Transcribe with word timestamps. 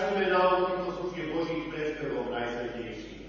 Začneme 0.00 0.32
na 0.32 0.64
týchto 0.64 0.92
služieb 0.96 1.28
Božích 1.28 1.68
predspevov 1.68 2.32
najsvetejších. 2.32 3.19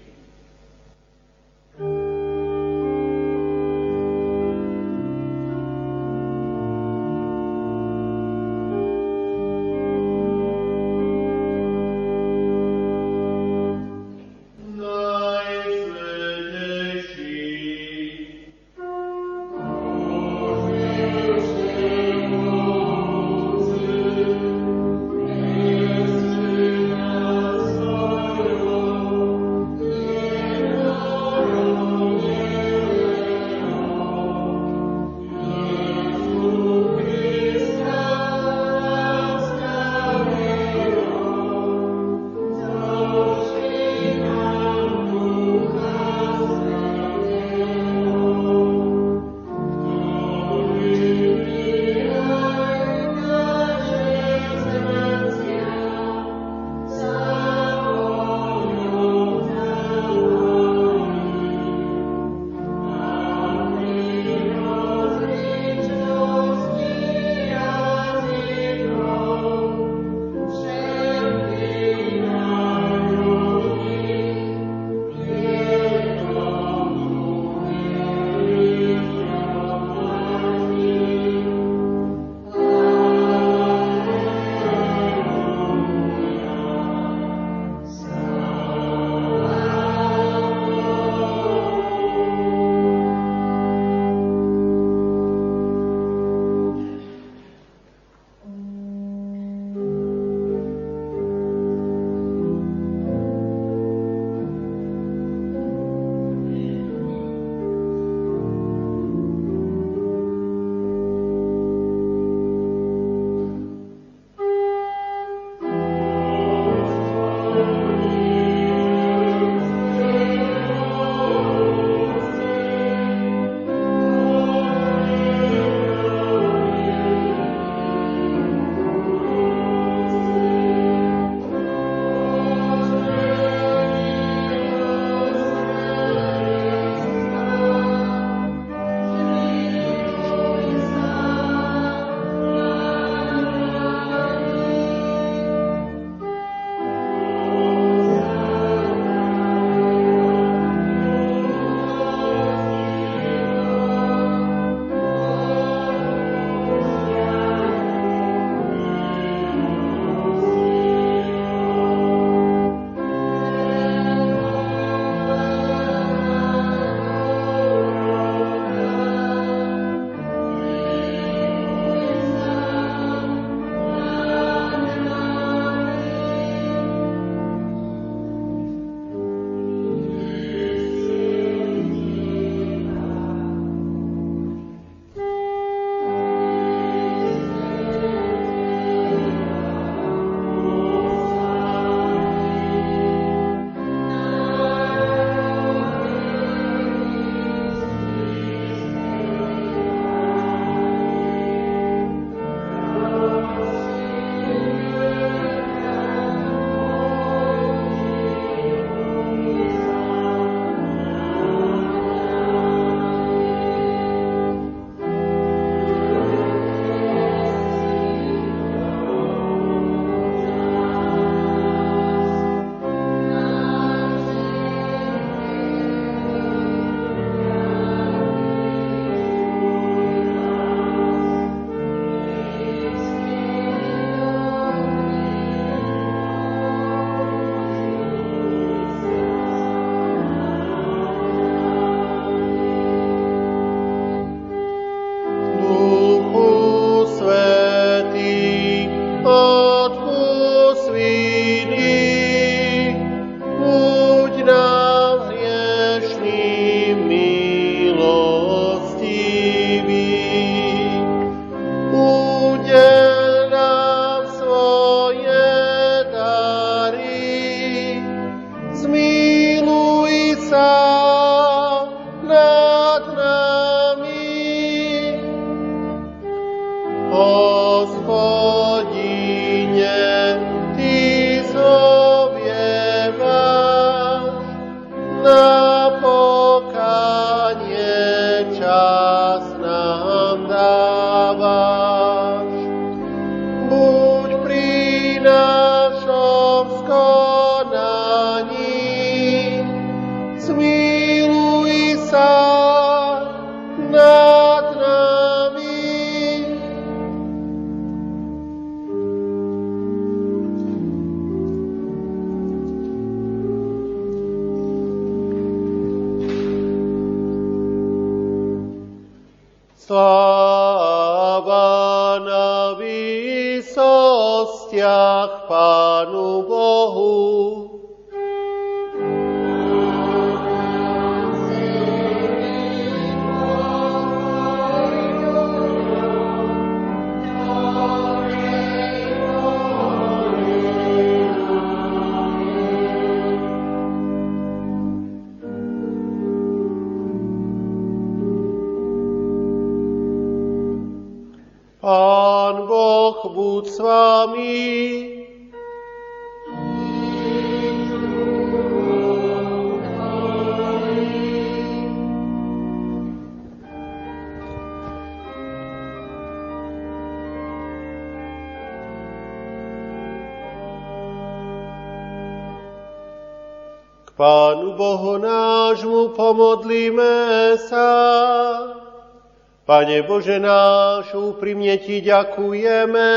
Pane 379.82 380.06
Bože 380.06 380.38
náš, 380.38 381.10
úprimne 381.10 381.74
Ti 381.74 382.06
ďakujeme, 382.06 383.10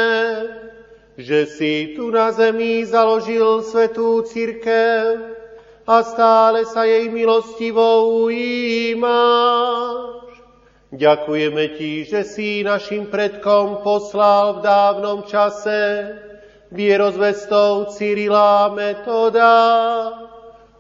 že 1.14 1.46
si 1.46 1.94
tu 1.94 2.10
na 2.10 2.34
zemi 2.34 2.82
založil 2.82 3.62
svetú 3.62 4.26
církev 4.26 5.30
a 5.86 6.02
stále 6.02 6.66
sa 6.66 6.90
jej 6.90 7.06
milostivo 7.14 8.18
ujímaš. 8.26 9.06
Ďakujeme 10.90 11.78
Ti, 11.78 12.10
že 12.10 12.26
si 12.26 12.66
našim 12.66 13.14
predkom 13.14 13.86
poslal 13.86 14.58
v 14.58 14.66
dávnom 14.66 15.22
čase 15.30 16.18
vierozvestov 16.74 17.94
Cyrila 17.94 18.74
Metoda, 18.74 19.54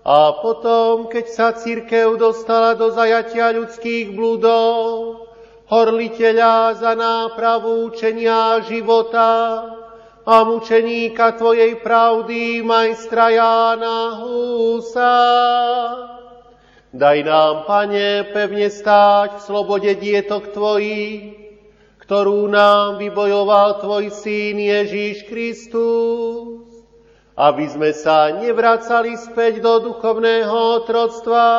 a 0.05 0.17
potom, 0.41 1.13
keď 1.13 1.25
sa 1.29 1.53
církev 1.53 2.17
dostala 2.17 2.73
do 2.73 2.89
zajatia 2.89 3.53
ľudských 3.53 4.13
bludov, 4.13 5.24
horliteľa 5.65 6.77
za 6.77 6.93
nápravu 6.93 7.89
učenia 7.89 8.61
života 8.65 9.31
a 10.25 10.35
mučeníka 10.45 11.37
Tvojej 11.37 11.81
pravdy, 11.81 12.61
majstra 12.65 13.29
Jána 13.33 14.21
Húsa. 14.21 15.17
Daj 16.95 17.19
nám, 17.27 17.55
Pane, 17.67 18.29
pevne 18.31 18.71
stáť 18.71 19.37
v 19.37 19.45
slobode 19.45 19.91
dietok 19.99 20.55
Tvojich, 20.55 21.37
ktorú 22.05 22.47
nám 22.47 23.01
vybojoval 23.01 23.81
Tvoj 23.81 24.13
Syn 24.13 24.61
Ježíš 24.61 25.27
Kristus, 25.27 26.61
aby 27.35 27.65
sme 27.67 27.91
sa 27.91 28.31
nevracali 28.31 29.17
späť 29.17 29.59
do 29.59 29.91
duchovného 29.91 30.55
otroctva, 30.81 31.49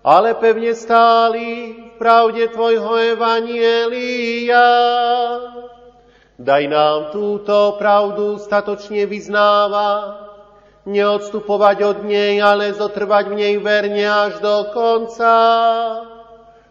ale 0.00 0.32
pevne 0.40 0.72
stáli 0.72 1.76
pravde 2.00 2.48
Tvojho 2.48 2.96
Evanielia. 3.12 4.68
Daj 6.40 6.64
nám 6.72 7.12
túto 7.12 7.76
pravdu 7.76 8.40
statočne 8.40 9.04
vyznávať, 9.04 10.32
neodstupovať 10.88 11.78
od 11.84 11.98
nej, 12.08 12.40
ale 12.40 12.72
zotrvať 12.72 13.24
v 13.28 13.34
nej 13.36 13.54
verne 13.60 14.08
až 14.08 14.40
do 14.40 14.72
konca. 14.72 15.36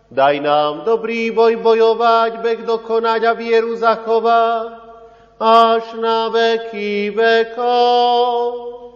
Daj 0.09 0.35
nám 0.41 0.89
dobrý 0.89 1.29
boj 1.29 1.61
bojovať, 1.61 2.41
bek 2.41 2.65
dokonať 2.65 3.21
a 3.29 3.33
vieru 3.37 3.77
zachovať 3.77 4.89
až 5.37 5.85
na 6.01 6.33
veky 6.33 7.13
vekov. 7.13 8.88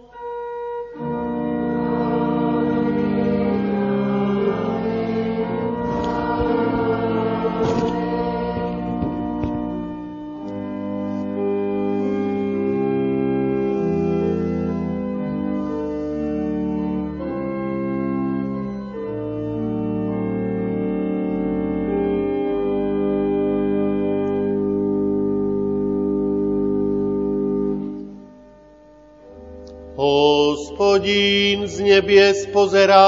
Hospodín 31.14 31.70
z 31.70 31.78
nebies 31.78 32.50
pozerá 32.50 33.06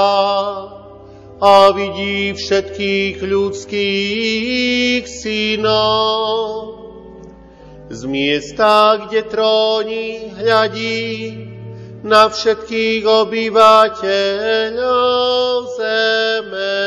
a 1.43 1.75
vidí 1.75 2.39
všetkých 2.39 3.19
ľudských 3.19 5.03
synov. 5.11 6.79
Z 7.91 8.07
miesta, 8.07 9.03
kde 9.03 9.27
tróni, 9.27 10.31
hľadí 10.39 11.51
na 12.07 12.31
všetkých 12.31 13.03
obyvateľov 13.03 14.07
zeme. 15.75 16.79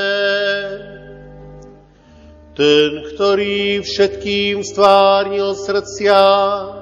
Ten, 2.56 2.92
ktorý 3.12 3.84
všetkým 3.84 4.64
stvárnil 4.64 5.52
srdcia, 5.52 6.79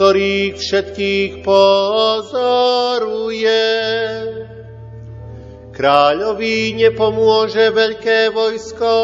ktorých 0.00 0.56
všetkých 0.56 1.44
pozoruje. 1.44 2.32
Kráľovi 5.76 6.72
nepomôže 6.72 7.68
veľké 7.68 8.32
vojsko, 8.32 8.96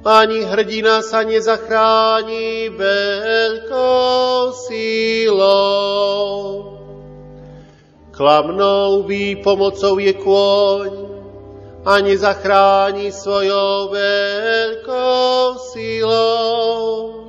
ani 0.00 0.40
hrdina 0.48 1.04
sa 1.04 1.20
nezachráni 1.28 2.72
veľkou 2.72 4.56
sílou. 4.56 6.32
Klamnou 8.08 9.04
výpomocou 9.04 10.00
je 10.00 10.16
kôň 10.16 10.92
a 11.84 12.00
nezachráni 12.00 13.12
svojou 13.12 13.92
veľkou 13.92 15.60
sílou. 15.76 17.23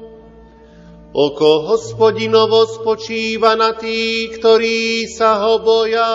Oko 1.15 1.63
hospodinovo 1.63 2.67
spočíva 2.67 3.55
na 3.55 3.71
tých, 3.71 4.35
ktorí 4.35 5.07
sa 5.07 5.47
ho 5.47 5.63
boja, 5.63 6.11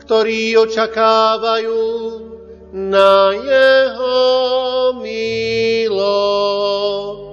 ktorí 0.00 0.56
očakávajú 0.56 1.84
na 2.72 3.28
jeho 3.36 4.16
milosť. 5.04 7.23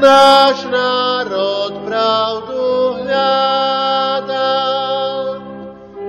Náš 0.00 0.64
národ 0.64 1.84
pravdu 1.84 3.04
hľadal, 3.04 4.64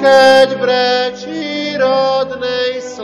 keď 0.00 0.48
rodnej 0.58 1.37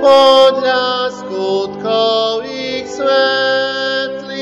podľa 0.00 1.12
skutkov 1.12 2.48
ich 2.48 2.88
svetlých 2.88 4.40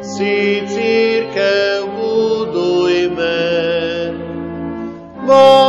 si 0.00 0.64
církev 0.64 1.84
budujme. 1.92 3.40
Boha 5.28 5.65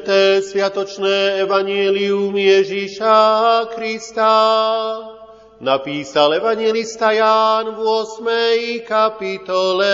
sveté 0.00 0.40
sviatočné 0.40 1.44
evanílium 1.44 2.32
Ježíša 2.32 3.20
Krista 3.76 4.32
napísal 5.60 6.40
evangelista 6.40 7.12
Ján 7.12 7.76
v 7.76 7.78
8. 7.84 8.80
kapitole. 8.88 9.92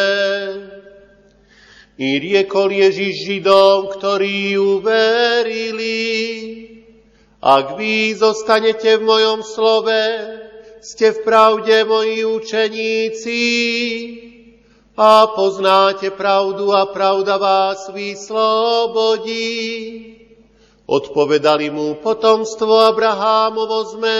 I 1.98 2.22
riekol 2.22 2.70
Ježiš 2.70 3.26
Židom, 3.26 3.98
ktorí 3.98 4.54
uverili, 4.54 5.98
ak 7.42 7.74
vy 7.74 8.14
zostanete 8.14 9.02
v 9.02 9.10
mojom 9.10 9.42
slove, 9.42 10.02
ste 10.86 11.18
v 11.18 11.18
pravde 11.26 11.82
moji 11.82 12.22
učeníci 12.22 13.42
a 14.96 15.28
poznáte 15.36 16.08
pravdu 16.10 16.72
a 16.72 16.88
pravda 16.88 17.36
vás 17.36 17.92
vyslobodí. 17.92 19.44
Odpovedali 20.88 21.68
mu, 21.68 22.00
potomstvo 22.00 22.80
Abrahámovo 22.88 23.84
sme 23.92 24.18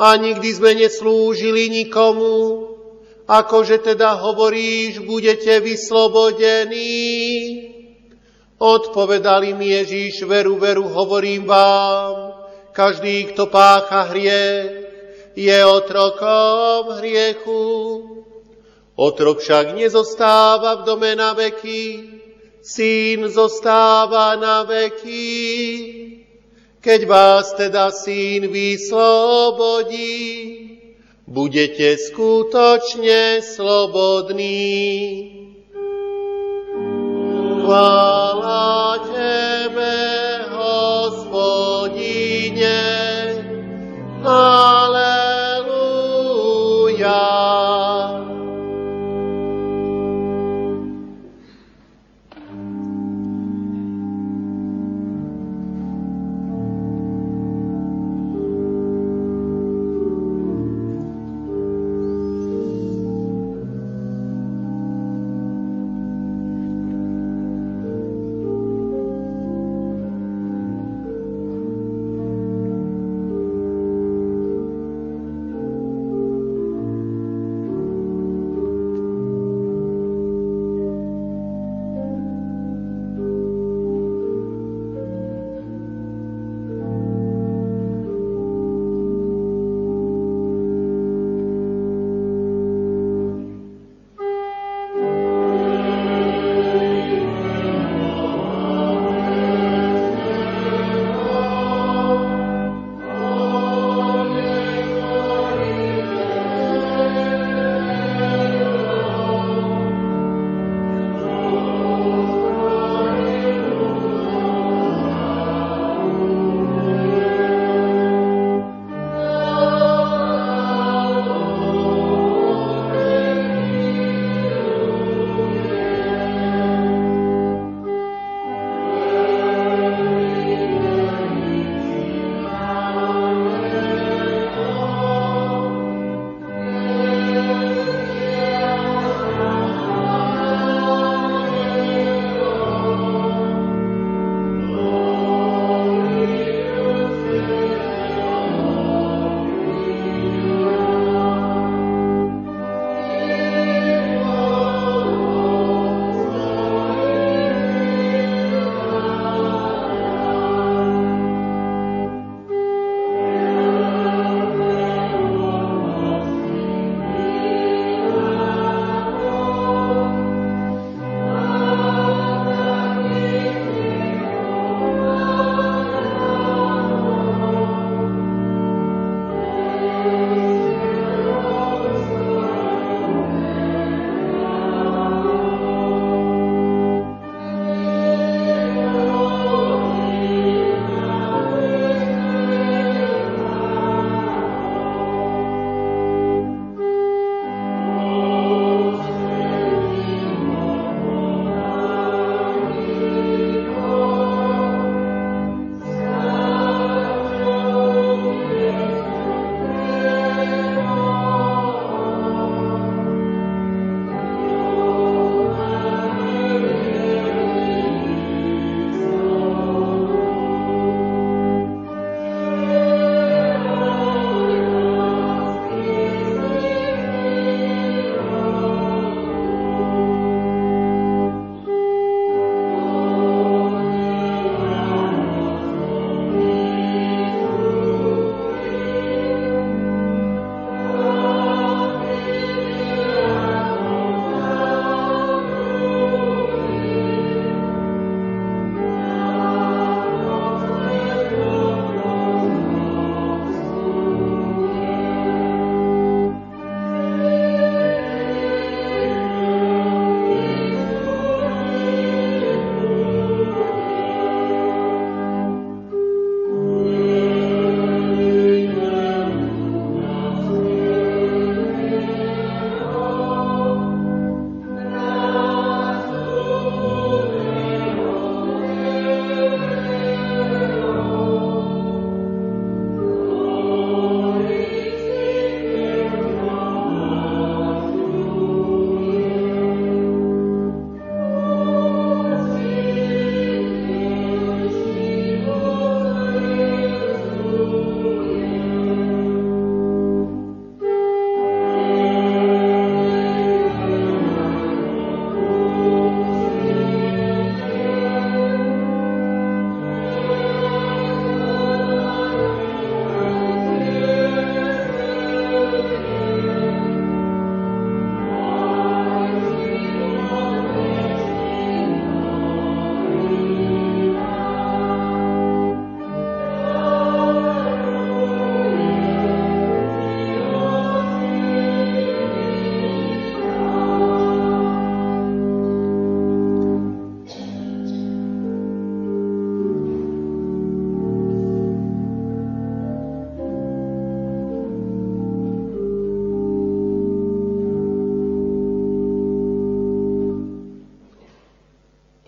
a 0.00 0.16
nikdy 0.16 0.48
sme 0.48 0.80
neslúžili 0.80 1.68
nikomu, 1.68 2.72
akože 3.28 3.84
teda 3.84 4.16
hovoríš, 4.16 5.04
budete 5.04 5.60
vyslobodení. 5.60 6.88
Odpovedali 8.56 9.52
mi 9.52 9.76
Ježíš, 9.76 10.24
veru, 10.24 10.56
veru, 10.56 10.88
hovorím 10.88 11.44
vám, 11.44 12.32
každý, 12.72 13.28
kto 13.36 13.52
pácha 13.52 14.08
hriech, 14.08 14.88
je 15.36 15.58
otrokom 15.68 16.96
hriechu. 16.96 18.15
Otrok 18.96 19.44
však 19.44 19.76
nezostáva 19.76 20.80
v 20.80 20.88
dome 20.88 21.12
na 21.12 21.36
veky, 21.36 22.16
syn 22.64 23.28
zostáva 23.28 24.40
na 24.40 24.64
veky. 24.64 25.36
Keď 26.80 27.00
vás 27.04 27.52
teda 27.52 27.92
syn 27.92 28.48
vyslobodí, 28.48 30.16
budete 31.28 32.00
skutočne 32.08 33.44
slobodní. 33.44 34.64
Chvála 37.60 38.96
Tebe, 39.12 39.98
Hospodine, 40.56 42.00
Aleluja. 44.24 45.05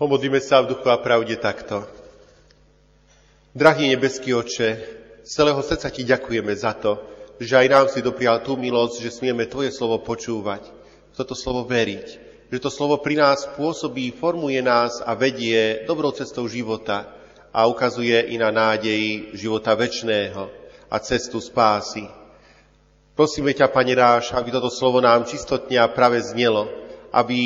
Pomodlíme 0.09 0.41
sa 0.41 0.65
v 0.65 0.73
duchu 0.73 0.89
a 0.89 0.97
pravde 0.97 1.37
takto. 1.37 1.85
Drahý 3.53 3.93
nebeský 3.93 4.33
oče, 4.33 4.69
z 5.21 5.29
celého 5.29 5.61
srdca 5.61 5.85
ti 5.93 6.01
ďakujeme 6.01 6.49
za 6.57 6.73
to, 6.73 6.97
že 7.37 7.53
aj 7.53 7.67
nám 7.69 7.85
si 7.93 8.01
doprial 8.01 8.41
tú 8.41 8.57
milosť, 8.57 9.05
že 9.05 9.13
smieme 9.13 9.45
tvoje 9.45 9.69
slovo 9.69 10.01
počúvať, 10.01 10.65
toto 11.13 11.37
slovo 11.37 11.61
veriť, 11.69 12.07
že 12.49 12.57
to 12.57 12.73
slovo 12.73 12.97
pri 12.97 13.21
nás 13.21 13.53
pôsobí, 13.53 14.09
formuje 14.17 14.57
nás 14.65 14.97
a 14.97 15.13
vedie 15.13 15.85
dobrou 15.85 16.09
cestou 16.09 16.49
života 16.49 17.13
a 17.53 17.69
ukazuje 17.69 18.33
i 18.33 18.35
na 18.41 18.49
nádej 18.49 19.37
života 19.37 19.77
väčšného 19.77 20.49
a 20.89 20.95
cestu 21.05 21.37
spásy. 21.37 22.09
Prosíme 23.13 23.53
ťa, 23.53 23.69
Pane 23.69 23.93
Ráš, 23.93 24.33
aby 24.33 24.49
toto 24.49 24.73
slovo 24.73 25.05
nám 25.05 25.29
čistotne 25.29 25.77
a 25.77 25.85
prave 25.85 26.17
znelo, 26.25 26.65
aby 27.13 27.37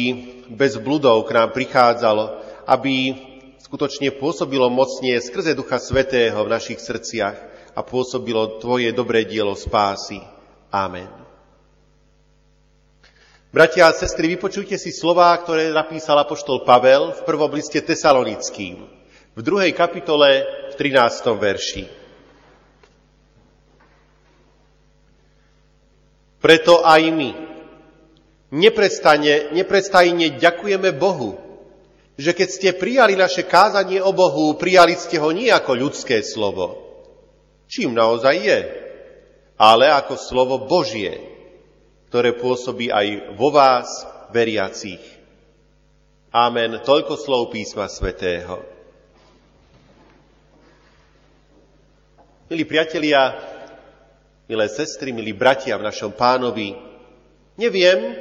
bez 0.48 0.80
bludov 0.80 1.28
k 1.28 1.36
nám 1.36 1.52
prichádzalo, 1.52 2.43
aby 2.68 3.16
skutočne 3.60 4.14
pôsobilo 4.16 4.70
mocne 4.70 5.18
skrze 5.18 5.58
Ducha 5.58 5.80
Svetého 5.80 6.38
v 6.44 6.54
našich 6.54 6.78
srdciach 6.78 7.38
a 7.74 7.80
pôsobilo 7.82 8.62
Tvoje 8.62 8.94
dobré 8.94 9.26
dielo 9.26 9.58
spásy. 9.58 10.22
Amen. 10.70 11.10
Bratia 13.54 13.86
a 13.86 13.94
sestry, 13.94 14.34
vypočujte 14.34 14.82
si 14.82 14.90
slová, 14.90 15.38
ktoré 15.38 15.70
napísal 15.70 16.18
apoštol 16.18 16.66
Pavel 16.66 17.14
v 17.14 17.22
prvom 17.22 17.54
liste 17.54 17.78
tesalonickým, 17.86 18.82
v 19.38 19.42
druhej 19.46 19.70
kapitole 19.78 20.42
v 20.70 20.74
13. 20.74 20.98
verši. 21.38 21.86
Preto 26.42 26.82
aj 26.82 27.02
my 27.14 27.30
neprestane, 28.54 29.54
neprestajne 29.54 30.38
ďakujeme 30.42 30.90
Bohu, 30.98 31.43
že 32.14 32.32
keď 32.34 32.50
ste 32.50 32.70
prijali 32.78 33.18
naše 33.18 33.46
kázanie 33.50 33.98
o 33.98 34.14
Bohu, 34.14 34.54
prijali 34.54 34.94
ste 34.94 35.18
ho 35.18 35.34
nie 35.34 35.50
ako 35.50 35.74
ľudské 35.74 36.22
slovo, 36.22 36.78
čím 37.66 37.98
naozaj 37.98 38.36
je, 38.38 38.60
ale 39.58 39.90
ako 39.90 40.14
slovo 40.18 40.70
Božie, 40.70 41.18
ktoré 42.14 42.38
pôsobí 42.38 42.94
aj 42.94 43.34
vo 43.34 43.50
vás, 43.50 44.06
veriacich. 44.34 45.02
Amen. 46.34 46.82
Toľko 46.82 47.14
slov 47.14 47.54
písma 47.54 47.86
svätého. 47.86 48.66
Milí 52.50 52.66
priatelia, 52.66 53.38
milé 54.50 54.66
sestry, 54.70 55.14
milí 55.14 55.34
bratia 55.34 55.78
v 55.78 55.86
našom 55.86 56.14
pánovi, 56.18 56.74
neviem, 57.58 58.18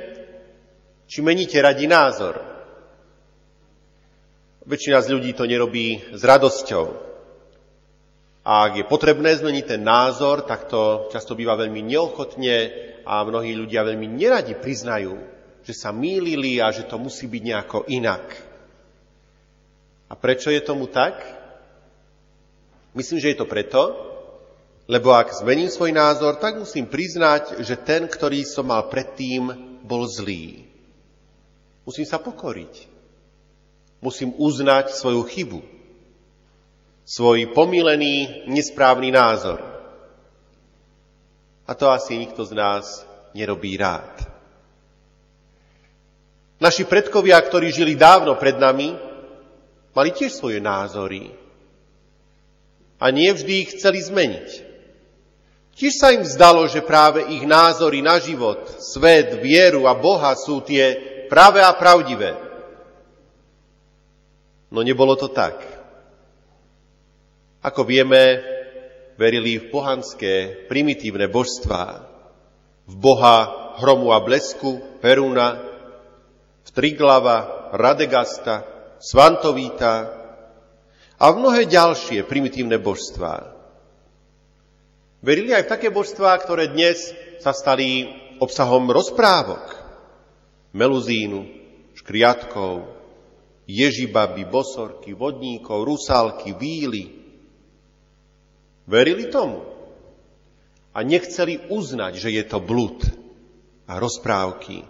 či 1.08 1.24
meníte 1.24 1.56
radi 1.60 1.88
názor. 1.88 2.51
Väčšina 4.62 5.02
z 5.02 5.10
ľudí 5.10 5.34
to 5.34 5.42
nerobí 5.42 6.14
s 6.14 6.22
radosťou. 6.22 6.86
A 8.46 8.70
ak 8.70 8.72
je 8.78 8.84
potrebné 8.86 9.34
zmeniť 9.34 9.74
ten 9.74 9.82
názor, 9.82 10.46
tak 10.46 10.70
to 10.70 11.10
často 11.10 11.34
býva 11.34 11.58
veľmi 11.58 11.82
neochotne 11.82 12.56
a 13.02 13.26
mnohí 13.26 13.58
ľudia 13.58 13.82
veľmi 13.82 14.06
neradi 14.06 14.54
priznajú, 14.54 15.18
že 15.66 15.74
sa 15.74 15.90
mýlili 15.90 16.62
a 16.62 16.70
že 16.70 16.86
to 16.86 16.94
musí 16.94 17.26
byť 17.26 17.42
nejako 17.42 17.78
inak. 17.90 18.22
A 20.06 20.14
prečo 20.14 20.50
je 20.54 20.62
tomu 20.62 20.86
tak? 20.86 21.18
Myslím, 22.94 23.18
že 23.18 23.34
je 23.34 23.38
to 23.42 23.50
preto, 23.50 23.82
lebo 24.86 25.10
ak 25.10 25.42
zmením 25.42 25.70
svoj 25.70 25.90
názor, 25.90 26.38
tak 26.38 26.58
musím 26.58 26.86
priznať, 26.86 27.62
že 27.66 27.82
ten, 27.82 28.06
ktorý 28.06 28.46
som 28.46 28.70
mal 28.70 28.86
predtým, 28.86 29.50
bol 29.82 30.06
zlý. 30.06 30.70
Musím 31.82 32.06
sa 32.06 32.22
pokoriť 32.22 32.91
musím 34.02 34.34
uznať 34.34 34.90
svoju 34.98 35.22
chybu, 35.22 35.60
svoj 37.06 37.54
pomílený, 37.54 38.44
nesprávny 38.50 39.14
názor. 39.14 39.62
A 41.62 41.72
to 41.78 41.86
asi 41.86 42.18
nikto 42.18 42.42
z 42.42 42.52
nás 42.58 43.06
nerobí 43.32 43.78
rád. 43.78 44.26
Naši 46.58 46.86
predkovia, 46.86 47.38
ktorí 47.38 47.70
žili 47.70 47.94
dávno 47.94 48.34
pred 48.38 48.58
nami, 48.58 48.94
mali 49.94 50.10
tiež 50.10 50.34
svoje 50.34 50.58
názory. 50.58 51.30
A 53.02 53.10
nie 53.10 53.30
vždy 53.34 53.66
ich 53.66 53.70
chceli 53.78 53.98
zmeniť. 53.98 54.48
Tiež 55.74 55.94
sa 55.98 56.14
im 56.14 56.22
zdalo, 56.22 56.68
že 56.70 56.84
práve 56.84 57.26
ich 57.34 57.42
názory 57.42 57.98
na 57.98 58.22
život, 58.22 58.78
svet, 58.78 59.42
vieru 59.42 59.90
a 59.90 59.96
Boha 59.96 60.36
sú 60.38 60.62
tie 60.62 60.94
práve 61.26 61.58
a 61.58 61.72
pravdivé. 61.74 62.51
No 64.72 64.80
nebolo 64.80 65.12
to 65.20 65.28
tak. 65.28 65.60
Ako 67.60 67.84
vieme, 67.84 68.40
verili 69.20 69.60
v 69.60 69.68
pohanské, 69.68 70.64
primitívne 70.66 71.28
božstvá, 71.28 72.08
v 72.88 72.94
Boha 72.96 73.36
hromu 73.78 74.16
a 74.16 74.24
blesku, 74.24 74.80
Peruna, 74.98 75.60
v 76.64 76.70
Triglava, 76.72 77.70
Radegasta, 77.76 78.64
Svantovíta 78.96 79.94
a 81.20 81.24
mnohé 81.30 81.68
ďalšie 81.68 82.24
primitívne 82.24 82.80
božstvá. 82.80 83.52
Verili 85.22 85.54
aj 85.54 85.68
v 85.68 85.72
také 85.78 85.88
božstvá, 85.92 86.34
ktoré 86.42 86.72
dnes 86.72 87.14
sa 87.38 87.54
stali 87.54 88.10
obsahom 88.42 88.90
rozprávok. 88.90 89.78
Meluzínu, 90.74 91.46
škriatkov, 91.94 93.01
ježibaby, 93.72 94.44
bosorky, 94.44 95.16
vodníkov, 95.16 95.88
rusálky, 95.88 96.52
víly. 96.52 97.08
Verili 98.84 99.32
tomu 99.32 99.64
a 100.92 100.98
nechceli 101.00 101.56
uznať, 101.72 102.12
že 102.20 102.28
je 102.36 102.44
to 102.44 102.60
blud 102.60 103.00
a 103.88 103.96
rozprávky. 103.96 104.84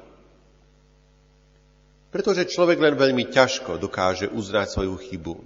Pretože 2.10 2.50
človek 2.50 2.76
len 2.82 2.98
veľmi 2.98 3.30
ťažko 3.30 3.78
dokáže 3.78 4.28
uznať 4.28 4.66
svoju 4.68 4.94
chybu. 4.98 5.36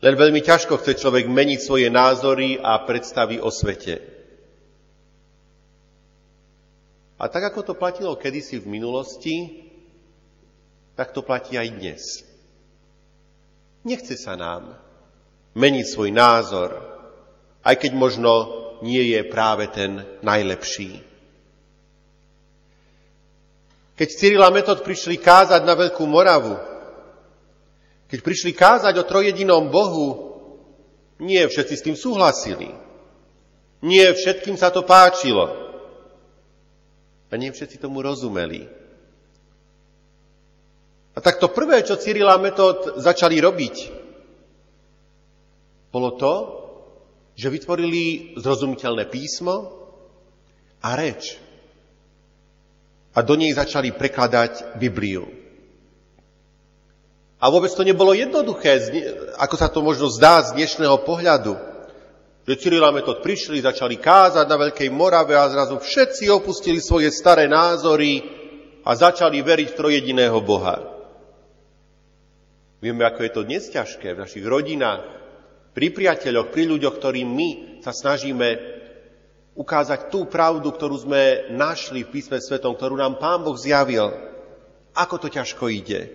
Len 0.00 0.14
veľmi 0.16 0.40
ťažko 0.40 0.80
chce 0.80 0.96
človek 0.96 1.28
meniť 1.28 1.60
svoje 1.60 1.88
názory 1.92 2.56
a 2.56 2.80
predstavy 2.84 3.36
o 3.40 3.52
svete. 3.52 4.00
A 7.20 7.28
tak, 7.28 7.52
ako 7.52 7.60
to 7.60 7.74
platilo 7.76 8.16
kedysi 8.16 8.64
v 8.64 8.80
minulosti, 8.80 9.68
tak 10.94 11.12
to 11.14 11.20
platí 11.24 11.56
aj 11.56 11.68
dnes. 11.70 12.02
Nechce 13.84 14.16
sa 14.20 14.36
nám 14.36 14.76
meniť 15.56 15.86
svoj 15.88 16.10
názor, 16.12 16.76
aj 17.64 17.76
keď 17.80 17.92
možno 17.96 18.32
nie 18.80 19.12
je 19.12 19.20
práve 19.28 19.68
ten 19.72 20.04
najlepší. 20.24 21.00
Keď 23.96 24.08
Cyril 24.16 24.40
a 24.40 24.48
Metod 24.48 24.80
prišli 24.80 25.20
kázať 25.20 25.60
na 25.60 25.76
Veľkú 25.76 26.08
Moravu, 26.08 26.56
keď 28.08 28.18
prišli 28.24 28.56
kázať 28.56 28.96
o 28.96 29.04
trojedinom 29.04 29.68
Bohu, 29.68 30.08
nie 31.20 31.44
všetci 31.44 31.74
s 31.76 31.84
tým 31.84 31.96
súhlasili. 31.96 32.72
Nie 33.84 34.16
všetkým 34.16 34.56
sa 34.56 34.72
to 34.72 34.88
páčilo. 34.88 35.52
A 37.30 37.36
nie 37.36 37.52
všetci 37.52 37.76
tomu 37.76 38.00
rozumeli. 38.00 38.79
A 41.20 41.24
tak 41.28 41.36
to 41.36 41.52
prvé, 41.52 41.84
čo 41.84 42.00
Cyril 42.00 42.32
a 42.32 42.40
Metod 42.40 42.96
začali 42.96 43.36
robiť, 43.44 43.76
bolo 45.92 46.16
to, 46.16 46.34
že 47.36 47.52
vytvorili 47.52 48.32
zrozumiteľné 48.40 49.04
písmo 49.12 49.68
a 50.80 50.96
reč. 50.96 51.36
A 53.12 53.20
do 53.20 53.36
nej 53.36 53.52
začali 53.52 53.92
prekladať 53.92 54.80
Bibliu. 54.80 55.28
A 57.36 57.52
vôbec 57.52 57.68
to 57.76 57.84
nebolo 57.84 58.16
jednoduché, 58.16 58.80
ako 59.36 59.56
sa 59.60 59.68
to 59.68 59.84
možno 59.84 60.08
zdá 60.08 60.40
z 60.40 60.56
dnešného 60.56 61.04
pohľadu. 61.04 61.52
Že 62.48 62.60
Cyril 62.64 62.88
a 62.88 62.96
Metod 62.96 63.20
prišli, 63.20 63.60
začali 63.60 64.00
kázať 64.00 64.48
na 64.48 64.56
Veľkej 64.56 64.88
Morave 64.88 65.36
a 65.36 65.52
zrazu 65.52 65.76
všetci 65.76 66.32
opustili 66.32 66.80
svoje 66.80 67.12
staré 67.12 67.44
názory 67.44 68.24
a 68.88 68.96
začali 68.96 69.44
veriť 69.44 69.68
v 69.68 69.76
trojediného 69.76 70.40
Boha. 70.40 70.89
Vieme, 72.80 73.04
ako 73.04 73.20
je 73.20 73.32
to 73.36 73.42
dnes 73.44 73.68
ťažké 73.68 74.16
v 74.16 74.22
našich 74.24 74.44
rodinách, 74.44 75.04
pri 75.76 75.92
priateľoch, 75.92 76.48
pri 76.48 76.64
ľuďoch, 76.66 76.96
ktorým 76.96 77.28
my 77.28 77.48
sa 77.84 77.92
snažíme 77.92 78.48
ukázať 79.54 80.08
tú 80.08 80.24
pravdu, 80.24 80.72
ktorú 80.72 80.96
sme 81.04 81.52
našli 81.52 82.02
v 82.02 82.12
písme 82.16 82.40
svetom, 82.40 82.72
ktorú 82.74 82.96
nám 82.96 83.20
Pán 83.20 83.44
Boh 83.44 83.54
zjavil. 83.54 84.08
Ako 84.96 85.20
to 85.20 85.28
ťažko 85.28 85.68
ide. 85.70 86.10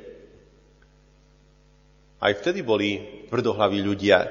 Aj 2.20 2.34
vtedy 2.34 2.66
boli 2.66 3.24
tvrdohlaví 3.30 3.80
ľudia. 3.86 4.26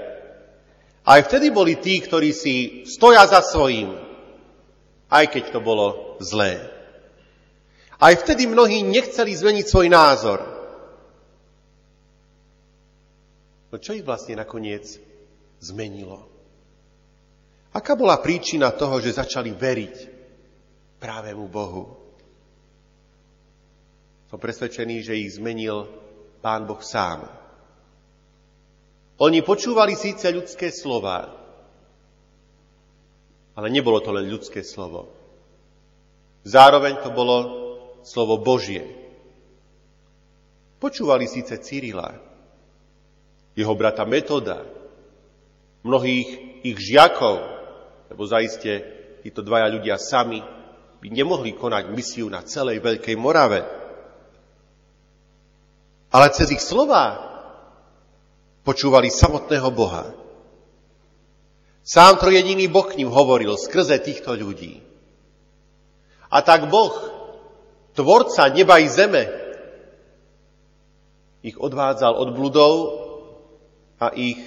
Aj 1.06 1.20
vtedy 1.22 1.54
boli 1.54 1.78
tí, 1.78 2.02
ktorí 2.02 2.34
si 2.34 2.82
stoja 2.88 3.22
za 3.30 3.44
svojím, 3.44 3.94
aj 5.06 5.24
keď 5.30 5.44
to 5.54 5.60
bolo 5.62 6.18
zlé. 6.18 6.58
Aj 8.02 8.12
vtedy 8.18 8.50
mnohí 8.50 8.82
nechceli 8.82 9.30
zmeniť 9.30 9.66
svoj 9.70 9.88
názor. 9.88 10.53
No 13.74 13.82
čo 13.82 13.90
ich 13.90 14.06
vlastne 14.06 14.38
nakoniec 14.38 14.86
zmenilo? 15.58 16.22
Aká 17.74 17.98
bola 17.98 18.22
príčina 18.22 18.70
toho, 18.70 19.02
že 19.02 19.18
začali 19.18 19.50
veriť 19.50 19.94
právému 21.02 21.50
Bohu? 21.50 21.90
Som 24.30 24.38
presvedčený, 24.38 25.02
že 25.02 25.18
ich 25.18 25.34
zmenil 25.34 25.90
Pán 26.38 26.70
Boh 26.70 26.78
sám. 26.78 27.26
Oni 29.18 29.42
počúvali 29.42 29.98
síce 29.98 30.30
ľudské 30.30 30.70
slova, 30.70 31.34
ale 33.58 33.66
nebolo 33.74 33.98
to 33.98 34.14
len 34.14 34.30
ľudské 34.30 34.62
slovo. 34.62 35.10
Zároveň 36.46 37.02
to 37.02 37.10
bolo 37.10 37.36
slovo 38.06 38.38
Božie. 38.38 38.86
Počúvali 40.78 41.26
síce 41.26 41.58
Cyrila, 41.58 42.33
jeho 43.54 43.74
brata 43.78 44.02
Metoda, 44.02 44.66
mnohých 45.86 46.28
ich 46.66 46.78
žiakov, 46.78 47.38
lebo 48.10 48.22
zaiste 48.26 48.82
títo 49.22 49.40
dvaja 49.40 49.70
ľudia 49.70 49.96
sami 49.96 50.42
by 50.98 51.08
nemohli 51.12 51.54
konať 51.54 51.92
misiu 51.94 52.26
na 52.26 52.42
celej 52.42 52.82
Veľkej 52.82 53.16
Morave. 53.16 53.62
Ale 56.14 56.26
cez 56.30 56.50
ich 56.54 56.62
slova 56.62 57.20
počúvali 58.64 59.12
samotného 59.12 59.68
Boha. 59.70 60.08
Sám 61.84 62.16
trojediný 62.16 62.64
Boh 62.72 62.88
k 62.88 62.96
ním 62.96 63.12
hovoril 63.12 63.60
skrze 63.60 64.00
týchto 64.00 64.32
ľudí. 64.32 64.80
A 66.32 66.40
tak 66.40 66.72
Boh, 66.72 66.96
tvorca 67.92 68.48
neba 68.48 68.80
i 68.80 68.88
zeme, 68.88 69.28
ich 71.44 71.60
odvádzal 71.60 72.16
od 72.16 72.28
bludov 72.32 72.72
a 74.04 74.12
ich 74.12 74.40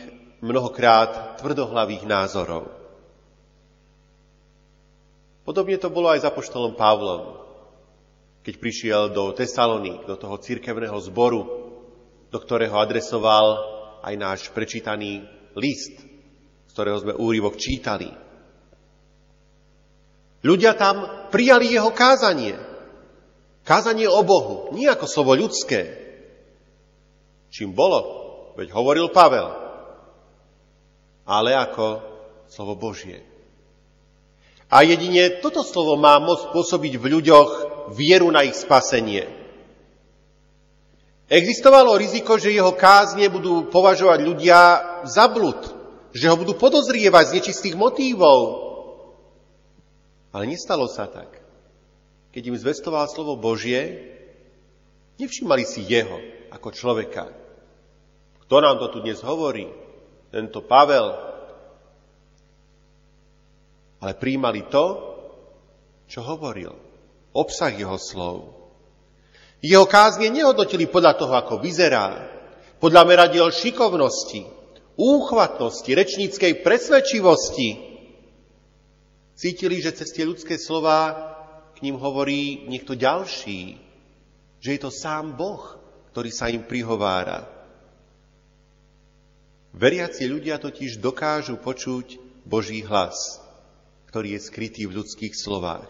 mnohokrát 0.45 1.41
tvrdohlavých 1.41 2.05
názorov. 2.05 2.69
Podobne 5.47 5.79
to 5.79 5.89
bolo 5.89 6.11
aj 6.11 6.27
za 6.27 6.31
poštolom 6.35 6.75
Pavlom, 6.75 7.39
keď 8.43 8.53
prišiel 8.59 9.01
do 9.15 9.31
Tesaloník, 9.31 10.03
do 10.03 10.19
toho 10.19 10.37
cirkevného 10.37 10.99
zboru, 11.01 11.41
do 12.27 12.37
ktorého 12.37 12.75
adresoval 12.75 13.47
aj 14.03 14.13
náš 14.19 14.39
prečítaný 14.51 15.23
list, 15.55 16.03
z 16.67 16.71
ktorého 16.75 16.99
sme 16.99 17.15
úrivok 17.15 17.55
čítali. 17.55 18.11
Ľudia 20.43 20.77
tam 20.77 21.27
prijali 21.33 21.73
jeho 21.73 21.89
kázanie. 21.95 22.59
Kázanie 23.65 24.07
o 24.07 24.21
Bohu, 24.23 24.71
nie 24.75 24.87
ako 24.87 25.07
slovo 25.09 25.35
ľudské. 25.35 26.07
Čím 27.51 27.71
bolo? 27.71 28.26
Veď 28.57 28.73
hovoril 28.73 29.13
Pavel. 29.13 29.53
Ale 31.29 31.53
ako 31.53 32.01
slovo 32.49 32.73
Božie. 32.73 33.21
A 34.67 34.81
jedine 34.81 35.37
toto 35.39 35.61
slovo 35.61 35.95
má 35.95 36.17
moc 36.17 36.49
pôsobiť 36.51 36.97
v 36.97 37.05
ľuďoch 37.19 37.49
vieru 37.93 38.33
na 38.33 38.43
ich 38.43 38.57
spasenie. 38.57 39.29
Existovalo 41.27 41.95
riziko, 41.99 42.39
že 42.39 42.55
jeho 42.55 42.73
kázne 42.73 43.27
budú 43.27 43.67
považovať 43.67 44.19
ľudia 44.23 44.59
za 45.03 45.27
blud, 45.27 45.59
že 46.15 46.27
ho 46.31 46.35
budú 46.39 46.55
podozrievať 46.55 47.23
z 47.27 47.35
nečistých 47.39 47.75
motívov, 47.75 48.67
ale 50.31 50.43
nestalo 50.47 50.87
sa 50.87 51.07
tak. 51.07 51.43
Keď 52.31 52.43
im 52.47 52.57
zvestoval 52.59 53.11
slovo 53.11 53.35
Božie, 53.35 54.07
nevšímali 55.19 55.63
si 55.67 55.83
jeho 55.83 56.19
ako 56.51 56.71
človeka. 56.71 57.46
Kto 58.47 58.63
nám 58.63 58.79
to 58.79 58.87
tu 58.95 58.97
dnes 59.03 59.19
hovorí? 59.21 59.67
Tento 60.31 60.63
Pavel. 60.63 61.07
Ale 63.99 64.13
príjmali 64.15 64.71
to, 64.71 64.85
čo 66.07 66.23
hovoril. 66.23 66.71
Obsah 67.35 67.75
jeho 67.75 67.99
slov. 67.99 68.55
Jeho 69.59 69.83
kázne 69.83 70.31
nehodnotili 70.31 70.87
podľa 70.87 71.19
toho, 71.19 71.33
ako 71.35 71.59
vyzerá, 71.59 72.23
podľa 72.79 73.03
meradiel 73.03 73.51
šikovnosti, 73.51 74.47
úchvatnosti, 74.95 75.89
rečníckej 75.91 76.61
presvedčivosti, 76.61 77.87
Cítili, 79.37 79.77
že 79.77 79.93
cez 79.93 80.09
tie 80.17 80.25
ľudské 80.25 80.57
slova 80.57 81.13
k 81.77 81.85
ním 81.85 82.01
hovorí 82.01 82.65
niekto 82.65 82.97
ďalší, 82.97 83.77
že 84.57 84.69
je 84.73 84.79
to 84.81 84.89
sám 84.89 85.37
Boh, 85.37 85.77
ktorý 86.09 86.33
sa 86.33 86.49
im 86.49 86.65
prihovára. 86.65 87.56
Veriaci 89.77 90.25
ľudia 90.25 90.57
totiž 90.57 90.97
dokážu 90.97 91.61
počuť 91.61 92.17
Boží 92.49 92.81
hlas, 92.81 93.37
ktorý 94.09 94.33
je 94.33 94.41
skrytý 94.41 94.89
v 94.89 94.97
ľudských 94.97 95.37
slovách. 95.37 95.85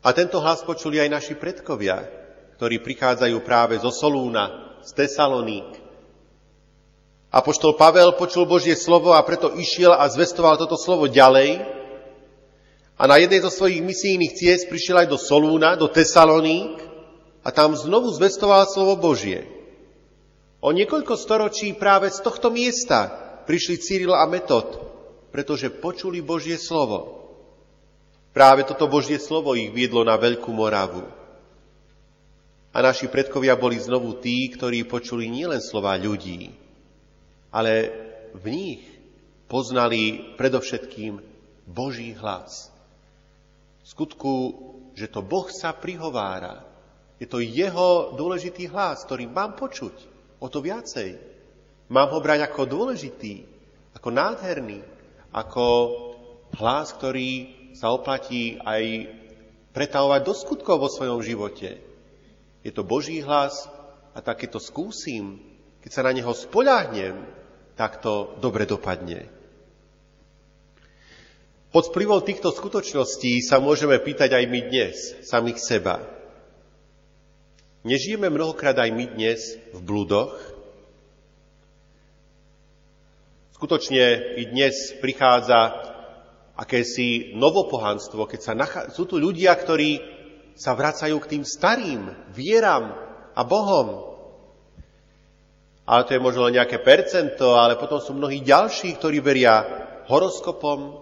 A 0.00 0.08
tento 0.16 0.40
hlas 0.40 0.64
počuli 0.64 0.96
aj 0.96 1.12
naši 1.12 1.34
predkovia, 1.36 2.08
ktorí 2.56 2.80
prichádzajú 2.80 3.36
práve 3.44 3.76
zo 3.76 3.92
Solúna, 3.92 4.80
z 4.80 5.04
Tesaloník, 5.04 5.90
Apoštol 7.30 7.78
Pavel 7.78 8.18
počul 8.18 8.42
Božie 8.42 8.74
slovo 8.74 9.14
a 9.14 9.22
preto 9.22 9.54
išiel 9.54 9.94
a 9.94 10.02
zvestoval 10.10 10.58
toto 10.58 10.74
slovo 10.74 11.06
ďalej. 11.06 11.62
A 12.98 13.06
na 13.06 13.22
jednej 13.22 13.38
zo 13.38 13.54
svojich 13.54 13.78
misijných 13.86 14.34
ciest 14.34 14.66
prišiel 14.66 15.06
aj 15.06 15.08
do 15.14 15.18
Solúna, 15.20 15.78
do 15.78 15.86
Tesaloník 15.86 16.82
a 17.46 17.54
tam 17.54 17.78
znovu 17.78 18.10
zvestoval 18.10 18.66
slovo 18.66 18.98
Božie. 18.98 19.59
O 20.60 20.76
niekoľko 20.76 21.16
storočí 21.16 21.72
práve 21.72 22.12
z 22.12 22.20
tohto 22.20 22.52
miesta 22.52 23.08
prišli 23.48 23.80
Cyril 23.80 24.12
a 24.12 24.28
Metod, 24.28 24.76
pretože 25.32 25.72
počuli 25.72 26.20
Božie 26.20 26.60
slovo. 26.60 27.16
Práve 28.36 28.68
toto 28.68 28.84
Božie 28.84 29.16
slovo 29.16 29.56
ich 29.56 29.72
viedlo 29.72 30.04
na 30.04 30.20
Veľkú 30.20 30.52
Moravu. 30.52 31.02
A 32.70 32.78
naši 32.78 33.10
predkovia 33.10 33.58
boli 33.58 33.80
znovu 33.80 34.20
tí, 34.20 34.46
ktorí 34.52 34.86
počuli 34.86 35.26
nielen 35.26 35.58
slova 35.58 35.98
ľudí, 35.98 36.54
ale 37.50 37.72
v 38.36 38.46
nich 38.46 38.82
poznali 39.50 40.36
predovšetkým 40.38 41.18
Boží 41.66 42.14
hlas. 42.14 42.70
V 43.82 43.86
skutku, 43.88 44.32
že 44.94 45.10
to 45.10 45.24
Boh 45.24 45.50
sa 45.50 45.74
prihovára. 45.74 46.62
Je 47.18 47.26
to 47.26 47.42
jeho 47.42 48.14
dôležitý 48.14 48.70
hlas, 48.70 49.02
ktorý 49.02 49.26
mám 49.26 49.58
počuť. 49.58 50.09
O 50.40 50.48
to 50.48 50.64
viacej. 50.64 51.20
Mám 51.92 52.16
ho 52.16 52.18
brať 52.24 52.48
ako 52.48 52.64
dôležitý, 52.64 53.44
ako 53.92 54.08
nádherný, 54.08 54.80
ako 55.30 55.66
hlas, 56.56 56.96
ktorý 56.96 57.60
sa 57.76 57.92
oplatí 57.92 58.58
aj 58.58 59.12
pretavovať 59.70 60.20
do 60.26 60.34
skutkov 60.34 60.82
vo 60.82 60.88
svojom 60.90 61.20
živote. 61.22 61.78
Je 62.66 62.72
to 62.72 62.82
Boží 62.82 63.22
hlas 63.22 63.68
a 64.16 64.18
tak 64.18 64.42
to 64.50 64.58
skúsim, 64.58 65.38
keď 65.84 65.90
sa 65.92 66.02
na 66.02 66.12
neho 66.12 66.32
spoľahnem, 66.34 67.16
tak 67.78 68.04
to 68.04 68.36
dobre 68.42 68.66
dopadne. 68.68 69.30
Pod 71.70 71.94
vplyvom 71.94 72.20
týchto 72.26 72.50
skutočností 72.50 73.38
sa 73.46 73.62
môžeme 73.62 73.94
pýtať 74.02 74.34
aj 74.34 74.44
my 74.50 74.60
dnes, 74.66 74.96
samých 75.22 75.62
seba. 75.62 76.02
Nežijeme 77.80 78.28
mnohokrát 78.28 78.76
aj 78.76 78.92
my 78.92 79.04
dnes 79.16 79.56
v 79.72 79.80
blúdoch? 79.80 80.36
Skutočne 83.56 84.36
i 84.36 84.44
dnes 84.52 84.92
prichádza 85.00 85.88
akési 86.60 87.32
novopohanstvo, 87.40 88.28
keď 88.28 88.40
sa 88.44 88.52
nachá... 88.52 88.92
sú 88.92 89.08
tu 89.08 89.16
ľudia, 89.16 89.56
ktorí 89.56 89.96
sa 90.52 90.76
vracajú 90.76 91.16
k 91.24 91.30
tým 91.36 91.44
starým 91.48 92.04
vieram 92.36 92.92
a 93.32 93.40
Bohom, 93.48 94.12
ale 95.88 96.04
to 96.04 96.12
je 96.12 96.20
možno 96.20 96.52
len 96.52 96.60
nejaké 96.60 96.84
percento, 96.84 97.56
ale 97.56 97.80
potom 97.80 97.96
sú 97.96 98.12
mnohí 98.12 98.44
ďalší, 98.44 99.00
ktorí 99.00 99.24
veria 99.24 99.64
horoskopom, 100.04 101.00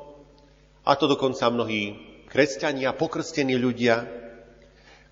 a 0.86 0.94
to 0.94 1.10
dokonca 1.10 1.42
mnohí 1.50 1.98
kresťania, 2.30 2.94
pokrstení 2.94 3.58
ľudia, 3.58 4.27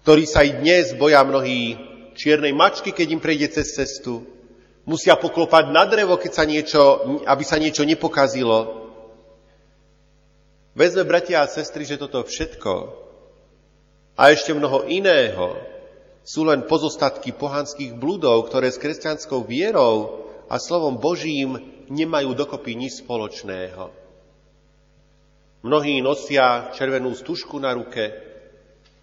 ktorí 0.07 0.23
sa 0.23 0.47
i 0.47 0.55
dnes 0.55 0.95
boja 0.95 1.19
mnohí 1.27 1.75
čiernej 2.15 2.55
mačky, 2.55 2.95
keď 2.95 3.19
im 3.19 3.19
prejde 3.19 3.51
cez 3.59 3.75
cestu, 3.75 4.23
musia 4.87 5.19
poklopať 5.19 5.75
na 5.75 5.83
drevo, 5.83 6.15
keď 6.15 6.31
sa 6.31 6.47
niečo, 6.47 6.83
aby 7.27 7.43
sa 7.43 7.59
niečo 7.59 7.83
nepokazilo. 7.83 8.87
Vezme, 10.79 11.03
bratia 11.03 11.43
a 11.43 11.51
sestry, 11.51 11.83
že 11.83 11.99
toto 11.99 12.23
všetko 12.23 13.03
a 14.15 14.31
ešte 14.31 14.55
mnoho 14.55 14.87
iného 14.87 15.59
sú 16.23 16.47
len 16.47 16.71
pozostatky 16.71 17.35
pohanských 17.35 17.99
bludov, 17.99 18.47
ktoré 18.47 18.71
s 18.71 18.79
kresťanskou 18.79 19.43
vierou 19.43 20.23
a 20.47 20.63
slovom 20.63 21.03
Božím 21.03 21.59
nemajú 21.91 22.31
dokopy 22.31 22.79
nič 22.79 23.03
spoločného. 23.03 23.91
Mnohí 25.67 25.99
nosia 25.99 26.71
červenú 26.79 27.11
stužku 27.11 27.59
na 27.59 27.75
ruke 27.75 28.15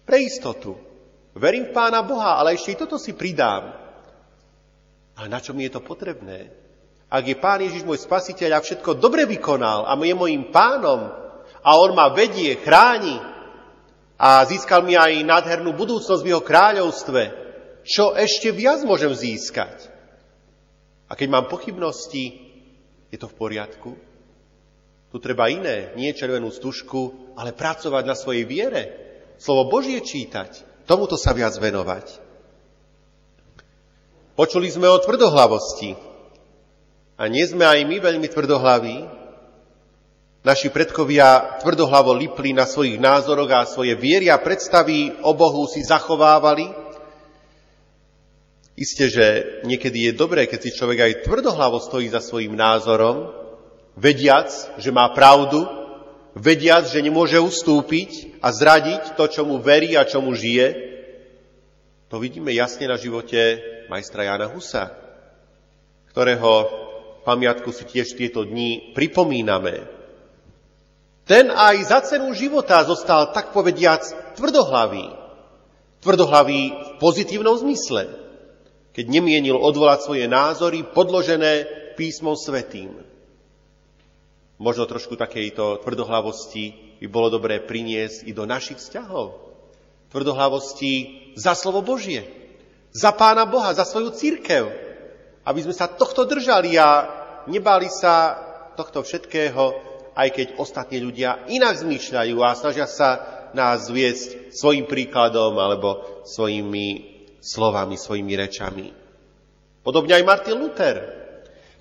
pre 0.08 0.24
istotu. 0.24 0.93
Verím 1.34 1.66
v 1.70 1.74
Pána 1.74 2.06
Boha, 2.06 2.38
ale 2.38 2.54
ešte 2.54 2.74
i 2.74 2.80
toto 2.80 2.94
si 2.94 3.10
pridám. 3.10 3.74
Ale 5.18 5.26
na 5.26 5.42
čo 5.42 5.50
mi 5.50 5.66
je 5.66 5.74
to 5.74 5.82
potrebné? 5.82 6.50
Ak 7.10 7.26
je 7.26 7.34
Pán 7.38 7.62
Ježiš 7.62 7.82
môj 7.82 8.02
spasiteľ 8.02 8.58
a 8.58 8.64
všetko 8.64 8.98
dobre 8.98 9.26
vykonal 9.26 9.86
a 9.86 9.98
je 9.98 10.14
mojim 10.14 10.50
pánom 10.50 11.10
a 11.62 11.70
on 11.78 11.94
ma 11.94 12.10
vedie, 12.14 12.58
chráni 12.58 13.18
a 14.18 14.46
získal 14.46 14.86
mi 14.86 14.94
aj 14.94 15.26
nádhernú 15.26 15.74
budúcnosť 15.74 16.22
v 16.22 16.30
jeho 16.34 16.42
kráľovstve, 16.42 17.22
čo 17.84 18.16
ešte 18.16 18.54
viac 18.54 18.80
môžem 18.86 19.12
získať? 19.12 19.90
A 21.10 21.12
keď 21.18 21.28
mám 21.30 21.52
pochybnosti, 21.52 22.40
je 23.12 23.18
to 23.20 23.28
v 23.28 23.38
poriadku? 23.38 23.94
Tu 25.12 25.16
treba 25.22 25.46
iné, 25.46 25.94
nie 25.94 26.10
červenú 26.10 26.50
stužku, 26.50 27.34
ale 27.38 27.54
pracovať 27.54 28.02
na 28.02 28.18
svojej 28.18 28.42
viere. 28.48 28.82
Slovo 29.38 29.70
Božie 29.70 30.02
čítať, 30.02 30.73
tomuto 30.84 31.16
sa 31.18 31.36
viac 31.36 31.56
venovať. 31.56 32.24
Počuli 34.34 34.66
sme 34.66 34.90
o 34.90 34.98
tvrdohlavosti. 34.98 35.94
A 37.14 37.30
nie 37.30 37.46
sme 37.46 37.62
aj 37.62 37.86
my 37.86 37.96
veľmi 38.02 38.26
tvrdohlaví. 38.26 39.06
Naši 40.44 40.68
predkovia 40.68 41.62
tvrdohlavo 41.62 42.12
lipli 42.12 42.50
na 42.50 42.66
svojich 42.66 42.98
názoroch 42.98 43.48
a 43.54 43.70
svoje 43.70 43.94
viery 43.94 44.28
a 44.28 44.42
predstavy 44.42 45.14
o 45.22 45.32
Bohu 45.32 45.64
si 45.70 45.80
zachovávali. 45.86 46.68
Isté, 48.74 49.06
že 49.06 49.26
niekedy 49.62 50.10
je 50.10 50.18
dobré, 50.18 50.50
keď 50.50 50.60
si 50.66 50.74
človek 50.74 50.98
aj 50.98 51.22
tvrdohlavo 51.30 51.78
stojí 51.78 52.10
za 52.10 52.18
svojim 52.18 52.58
názorom, 52.58 53.30
vediac, 53.94 54.50
že 54.82 54.90
má 54.90 55.06
pravdu, 55.14 55.62
vediac, 56.34 56.90
že 56.90 57.02
nemôže 57.02 57.38
ustúpiť 57.38 58.42
a 58.42 58.50
zradiť 58.50 59.14
to, 59.14 59.24
čo 59.30 59.46
mu 59.46 59.62
verí 59.62 59.94
a 59.94 60.06
čo 60.06 60.18
mu 60.18 60.34
žije, 60.34 60.94
to 62.10 62.22
vidíme 62.22 62.54
jasne 62.54 62.86
na 62.86 62.94
živote 62.94 63.58
majstra 63.90 64.26
Jana 64.26 64.46
Husa, 64.46 64.94
ktorého 66.14 66.52
pamiatku 67.26 67.74
si 67.74 67.82
tiež 67.88 68.14
tieto 68.14 68.46
dni 68.46 68.94
pripomíname. 68.94 69.88
Ten 71.24 71.48
aj 71.48 71.76
za 71.88 71.98
cenu 72.04 72.36
života 72.36 72.84
zostal, 72.84 73.32
tak 73.32 73.56
povediac, 73.56 74.04
tvrdohlavý. 74.36 75.08
Tvrdohlavý 76.04 76.62
v 76.68 76.90
pozitívnom 77.00 77.56
zmysle, 77.56 78.12
keď 78.92 79.04
nemienil 79.08 79.56
odvolať 79.56 80.04
svoje 80.04 80.28
názory 80.28 80.84
podložené 80.84 81.64
písmom 81.96 82.36
svetým. 82.36 83.13
Možno 84.64 84.88
trošku 84.88 85.20
takejto 85.20 85.84
tvrdohlavosti 85.84 86.96
by 87.04 87.06
bolo 87.12 87.28
dobré 87.28 87.60
priniesť 87.60 88.24
i 88.24 88.32
do 88.32 88.48
našich 88.48 88.80
vzťahov. 88.80 89.36
Tvrdohlavosti 90.08 90.92
za 91.36 91.52
slovo 91.52 91.84
Božie, 91.84 92.24
za 92.88 93.12
Pána 93.12 93.44
Boha, 93.44 93.76
za 93.76 93.84
svoju 93.84 94.16
církev. 94.16 94.64
Aby 95.44 95.68
sme 95.68 95.76
sa 95.76 95.84
tohto 95.84 96.24
držali 96.24 96.80
a 96.80 97.04
nebali 97.44 97.92
sa 97.92 98.40
tohto 98.72 99.04
všetkého, 99.04 99.64
aj 100.16 100.28
keď 100.32 100.46
ostatní 100.56 100.96
ľudia 101.04 101.44
inak 101.52 101.76
zmýšľajú 101.76 102.36
a 102.40 102.56
snažia 102.56 102.88
sa 102.88 103.20
nás 103.52 103.92
viesť 103.92 104.48
svojim 104.48 104.88
príkladom 104.88 105.60
alebo 105.60 106.24
svojimi 106.24 107.20
slovami, 107.44 108.00
svojimi 108.00 108.32
rečami. 108.32 108.86
Podobne 109.84 110.16
aj 110.16 110.24
Martin 110.24 110.56
Luther. 110.56 110.96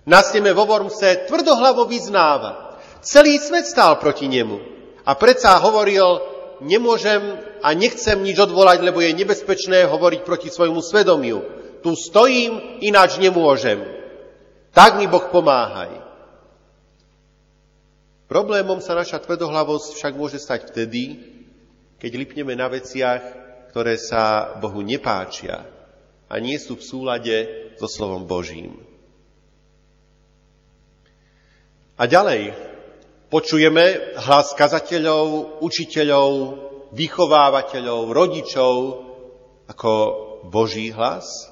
Na 0.03 0.19
stene 0.19 0.51
vo 0.51 0.67
Wormse 0.67 1.31
tvrdohlavo 1.31 1.87
vyznáva, 1.87 2.62
Celý 3.03 3.35
svet 3.35 3.67
stál 3.67 3.99
proti 3.99 4.31
nemu. 4.31 4.63
A 5.03 5.11
predsa 5.19 5.59
hovoril, 5.59 6.23
nemôžem 6.63 7.19
a 7.59 7.75
nechcem 7.75 8.15
nič 8.23 8.39
odvolať, 8.39 8.79
lebo 8.79 9.03
je 9.03 9.11
nebezpečné 9.11 9.83
hovoriť 9.91 10.23
proti 10.23 10.47
svojmu 10.47 10.79
svedomiu. 10.79 11.43
Tu 11.83 11.91
stojím, 11.99 12.79
ináč 12.79 13.19
nemôžem. 13.19 13.83
Tak 14.71 14.95
mi 14.95 15.11
Boh 15.11 15.27
pomáhaj. 15.27 15.99
Problémom 18.31 18.79
sa 18.79 18.95
naša 18.95 19.19
tvrdohlavosť 19.19 19.99
však 19.99 20.13
môže 20.15 20.39
stať 20.39 20.71
vtedy, 20.71 21.19
keď 21.99 22.11
lipneme 22.15 22.55
na 22.55 22.71
veciach, 22.71 23.21
ktoré 23.69 23.99
sa 23.99 24.55
Bohu 24.63 24.79
nepáčia 24.79 25.67
a 26.31 26.33
nie 26.39 26.55
sú 26.57 26.79
v 26.79 26.87
súlade 26.87 27.35
so 27.75 27.85
slovom 27.85 28.25
Božím. 28.25 28.79
A 31.99 32.09
ďalej, 32.09 32.72
Počujeme 33.33 34.13
hlas 34.29 34.53
kazateľov, 34.53 35.57
učiteľov, 35.65 36.29
vychovávateľov, 36.93 38.13
rodičov 38.13 38.73
ako 39.73 39.91
Boží 40.53 40.93
hlas? 40.93 41.49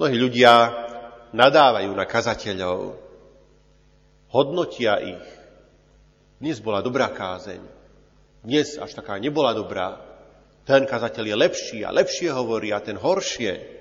Mnohí 0.00 0.16
ľudia 0.16 0.52
nadávajú 1.36 1.92
na 1.92 2.08
kazateľov, 2.08 2.96
hodnotia 4.32 4.96
ich. 4.96 5.28
Dnes 6.40 6.56
bola 6.64 6.80
dobrá 6.80 7.12
kázeň, 7.12 7.60
dnes 8.48 8.80
až 8.80 8.96
taká 8.96 9.20
nebola 9.20 9.52
dobrá. 9.52 10.00
Ten 10.64 10.88
kazateľ 10.88 11.24
je 11.28 11.36
lepší 11.36 11.78
a 11.84 11.92
lepšie 11.92 12.32
hovorí 12.32 12.72
a 12.72 12.80
ten 12.80 12.96
horšie. 12.96 13.76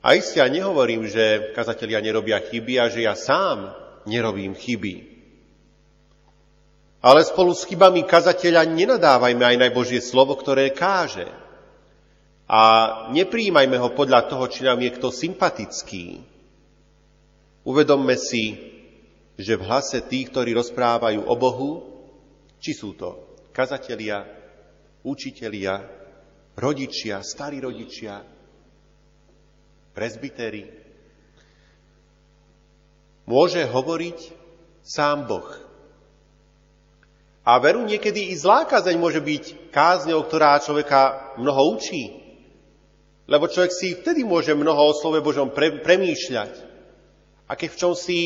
A 0.00 0.16
isté 0.16 0.40
ja 0.40 0.48
nehovorím, 0.48 1.04
že 1.04 1.52
kazatelia 1.52 2.00
nerobia 2.00 2.40
chyby 2.40 2.80
a 2.80 2.88
že 2.88 3.04
ja 3.04 3.12
sám 3.12 3.89
nerobím 4.04 4.56
chyby. 4.56 4.94
Ale 7.00 7.24
spolu 7.24 7.56
s 7.56 7.64
chybami 7.64 8.04
kazateľa 8.04 8.68
nenadávajme 8.68 9.40
aj 9.40 9.56
najbožie 9.56 10.04
slovo, 10.04 10.36
ktoré 10.36 10.68
káže. 10.76 11.28
A 12.44 12.60
nepríjmajme 13.16 13.76
ho 13.80 13.88
podľa 13.96 14.28
toho, 14.28 14.44
či 14.52 14.68
nám 14.68 14.84
je 14.84 14.90
kto 14.92 15.08
sympatický. 15.08 16.20
Uvedomme 17.64 18.16
si, 18.20 18.58
že 19.40 19.56
v 19.56 19.64
hlase 19.64 20.04
tých, 20.04 20.28
ktorí 20.28 20.52
rozprávajú 20.52 21.24
o 21.24 21.34
Bohu, 21.40 21.70
či 22.60 22.76
sú 22.76 22.92
to 22.92 23.38
kazatelia, 23.56 24.24
učitelia, 25.00 25.80
rodičia, 26.60 27.24
starí 27.24 27.64
rodičia, 27.64 28.20
prezbitery, 29.96 30.89
môže 33.30 33.62
hovoriť 33.62 34.18
sám 34.82 35.30
Boh. 35.30 35.46
A 37.46 37.62
veru 37.62 37.86
niekedy 37.86 38.34
i 38.34 38.34
zlá 38.34 38.66
kázeň 38.66 38.98
môže 38.98 39.22
byť 39.22 39.70
kázňou, 39.70 40.26
ktorá 40.26 40.58
človeka 40.58 41.34
mnoho 41.38 41.78
učí. 41.78 42.18
Lebo 43.30 43.46
človek 43.46 43.70
si 43.70 43.94
vtedy 43.94 44.26
môže 44.26 44.50
mnoho 44.50 44.90
o 44.90 44.96
slove 44.98 45.22
Božom 45.22 45.54
pre, 45.54 45.78
premýšľať. 45.78 46.52
A 47.46 47.54
keď 47.54 47.68
v 47.70 47.80
čom 47.80 47.92
si 47.94 48.18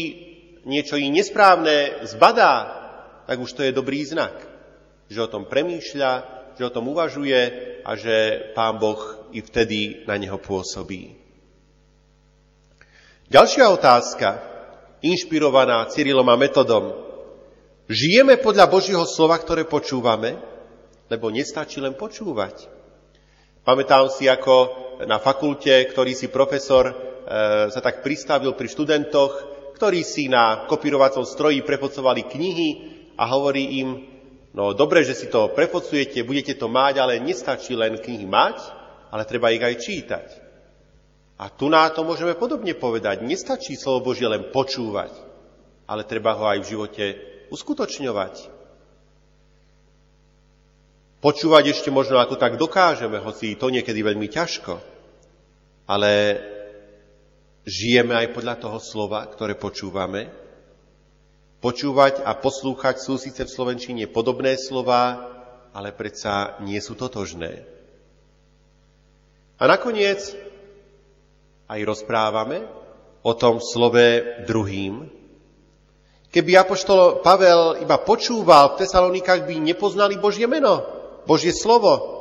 niečo 0.65 0.97
i 0.97 1.13
nesprávne 1.13 2.09
zbadá, 2.09 2.81
tak 3.29 3.37
už 3.37 3.53
to 3.53 3.63
je 3.65 3.77
dobrý 3.77 4.01
znak. 4.09 4.33
Že 5.13 5.29
o 5.29 5.33
tom 5.33 5.45
premýšľa, 5.45 6.13
že 6.57 6.65
o 6.65 6.73
tom 6.73 6.89
uvažuje 6.89 7.41
a 7.85 7.91
že 8.01 8.51
Pán 8.57 8.81
Boh 8.81 9.29
i 9.37 9.45
vtedy 9.45 10.09
na 10.09 10.17
neho 10.17 10.41
pôsobí. 10.41 11.21
Ďalšia 13.29 13.69
otázka 13.69 14.54
inšpirovaná 15.05 15.85
Cyrilom 15.93 16.25
a 16.33 16.37
metodom. 16.41 16.97
Žijeme 17.85 18.41
podľa 18.41 18.73
Božieho 18.73 19.05
slova, 19.05 19.37
ktoré 19.37 19.69
počúvame, 19.69 20.41
lebo 21.13 21.29
nestačí 21.29 21.85
len 21.85 21.93
počúvať. 21.93 22.73
Pamätám 23.61 24.09
si, 24.09 24.25
ako 24.25 24.57
na 25.05 25.21
fakulte, 25.21 25.73
ktorý 25.93 26.17
si 26.17 26.33
profesor 26.33 26.89
e, 26.89 26.95
sa 27.69 27.81
tak 27.85 28.01
pristavil 28.01 28.57
pri 28.57 28.69
študentoch, 28.73 29.33
ktorí 29.77 30.01
si 30.01 30.33
na 30.33 30.65
kopírovacom 30.65 31.29
stroji 31.29 31.61
prepocovali 31.61 32.25
knihy 32.25 32.69
a 33.21 33.29
hovorí 33.29 33.85
im, 33.85 33.89
no 34.57 34.73
dobre, 34.73 35.05
že 35.05 35.13
si 35.13 35.27
to 35.29 35.53
prepocujete, 35.53 36.25
budete 36.25 36.57
to 36.57 36.73
mať, 36.73 37.05
ale 37.05 37.21
nestačí 37.21 37.77
len 37.77 38.01
knihy 38.01 38.25
mať, 38.25 38.57
ale 39.13 39.29
treba 39.29 39.53
ich 39.53 39.61
aj 39.61 39.77
čítať. 39.77 40.44
A 41.35 41.51
tu 41.51 41.67
na 41.67 41.91
to 41.91 42.07
môžeme 42.07 42.39
podobne 42.39 42.79
povedať. 42.79 43.27
Nestačí 43.27 43.75
slovo 43.75 44.15
Božie 44.15 44.31
len 44.31 44.55
počúvať, 44.55 45.11
ale 45.91 46.07
treba 46.07 46.39
ho 46.39 46.47
aj 46.47 46.59
v 46.63 46.71
živote 46.71 47.05
uskutočňovať. 47.51 48.55
Počúvať 51.19 51.65
ešte 51.73 51.91
možno 51.91 52.21
ako 52.21 52.37
tak 52.39 52.61
dokážeme, 52.61 53.19
hoci 53.19 53.57
to 53.59 53.73
niekedy 53.73 54.05
veľmi 54.05 54.29
ťažko. 54.31 54.79
Ale 55.91 56.39
žijeme 57.65 58.15
aj 58.15 58.37
podľa 58.37 58.55
toho 58.61 58.79
slova, 58.79 59.25
ktoré 59.27 59.57
počúvame. 59.57 60.31
Počúvať 61.65 62.21
a 62.23 62.37
poslúchať 62.37 63.01
sú 63.01 63.17
síce 63.17 63.41
v 63.41 63.51
Slovenčine 63.51 64.05
podobné 64.05 64.55
slova, 64.61 65.33
ale 65.73 65.97
predsa 65.97 66.61
nie 66.61 66.77
sú 66.79 66.93
totožné. 66.93 67.65
A 69.57 69.65
nakoniec 69.65 70.21
aj 71.75 71.83
rozprávame 71.83 72.63
o 73.27 73.33
tom 73.35 73.59
slove 73.59 74.47
druhým. 74.47 75.11
Keby 76.31 76.51
apoštol 76.63 77.23
Pavel 77.23 77.83
iba 77.83 77.99
počúval 77.99 78.75
v 78.75 78.87
Tesalonikách, 78.87 79.47
by 79.47 79.59
nepoznali 79.59 80.19
Božie 80.19 80.47
meno, 80.47 80.83
Božie 81.27 81.51
slovo. 81.51 82.15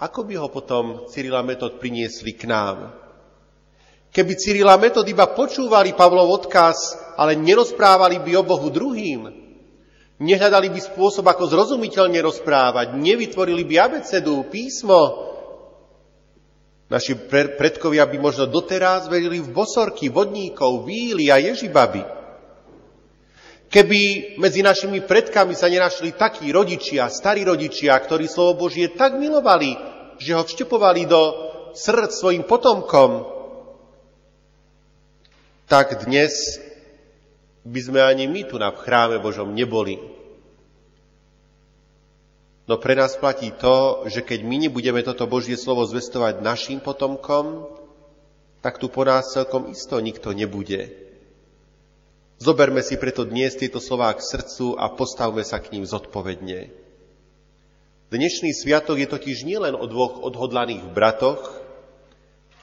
ako 0.00 0.20
by 0.24 0.34
ho 0.40 0.48
potom 0.48 0.84
Cyrila 1.12 1.44
Metod 1.46 1.78
priniesli 1.78 2.34
k 2.34 2.48
nám? 2.48 2.90
Keby 4.10 4.32
Cyrila 4.34 4.74
Metod 4.74 5.06
iba 5.06 5.30
počúvali 5.30 5.94
Pavlov 5.94 6.42
odkaz, 6.42 6.98
ale 7.14 7.38
nerozprávali 7.38 8.18
by 8.18 8.32
o 8.40 8.42
Bohu 8.42 8.66
druhým, 8.72 9.30
nehľadali 10.18 10.72
by 10.72 10.80
spôsob, 10.82 11.22
ako 11.28 11.46
zrozumiteľne 11.46 12.18
rozprávať, 12.18 12.98
nevytvorili 12.98 13.62
by 13.68 13.74
abecedu, 13.78 14.48
písmo, 14.50 15.30
Naši 16.90 17.14
predkovia 17.54 18.02
by 18.02 18.18
možno 18.18 18.50
doteraz 18.50 19.06
verili 19.06 19.38
v 19.38 19.54
bosorky, 19.54 20.10
vodníkov, 20.10 20.82
víly 20.82 21.30
a 21.30 21.38
ježibaby. 21.38 22.02
Keby 23.70 24.00
medzi 24.42 24.66
našimi 24.66 24.98
predkami 24.98 25.54
sa 25.54 25.70
nenašli 25.70 26.18
takí 26.18 26.50
rodičia, 26.50 27.06
starí 27.06 27.46
rodičia, 27.46 27.94
ktorí 27.94 28.26
slovo 28.26 28.66
Božie 28.66 28.90
tak 28.90 29.14
milovali, 29.14 29.78
že 30.18 30.34
ho 30.34 30.42
vštepovali 30.42 31.06
do 31.06 31.20
srdc 31.78 32.10
svojim 32.10 32.42
potomkom, 32.42 33.22
tak 35.70 36.02
dnes 36.02 36.58
by 37.62 37.78
sme 37.78 38.02
ani 38.02 38.26
my 38.26 38.42
tu 38.50 38.58
na 38.58 38.74
chráme 38.74 39.22
Božom 39.22 39.54
neboli. 39.54 40.02
No 42.70 42.78
pre 42.78 42.94
nás 42.94 43.18
platí 43.18 43.50
to, 43.50 44.06
že 44.06 44.22
keď 44.22 44.46
my 44.46 44.70
nebudeme 44.70 45.02
toto 45.02 45.26
Božie 45.26 45.58
slovo 45.58 45.82
zvestovať 45.82 46.38
našim 46.38 46.78
potomkom, 46.78 47.66
tak 48.62 48.78
tu 48.78 48.86
po 48.86 49.02
nás 49.02 49.34
celkom 49.34 49.74
isto 49.74 49.98
nikto 49.98 50.30
nebude. 50.30 50.94
Zoberme 52.38 52.86
si 52.86 52.94
preto 52.94 53.26
dnes 53.26 53.58
tieto 53.58 53.82
slová 53.82 54.14
k 54.14 54.22
srdcu 54.22 54.78
a 54.78 54.86
postavme 54.86 55.42
sa 55.42 55.58
k 55.58 55.74
ním 55.74 55.82
zodpovedne. 55.82 56.70
Dnešný 58.14 58.54
sviatok 58.54 59.02
je 59.02 59.10
totiž 59.10 59.42
nielen 59.42 59.74
o 59.74 59.90
dvoch 59.90 60.22
odhodlaných 60.22 60.86
bratoch, 60.94 61.42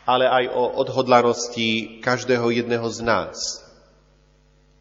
ale 0.07 0.23
aj 0.23 0.55
o 0.55 0.71
odhodlanosti 0.87 1.99
každého 1.99 2.47
jedného 2.55 2.87
z 2.87 3.03
nás. 3.03 3.35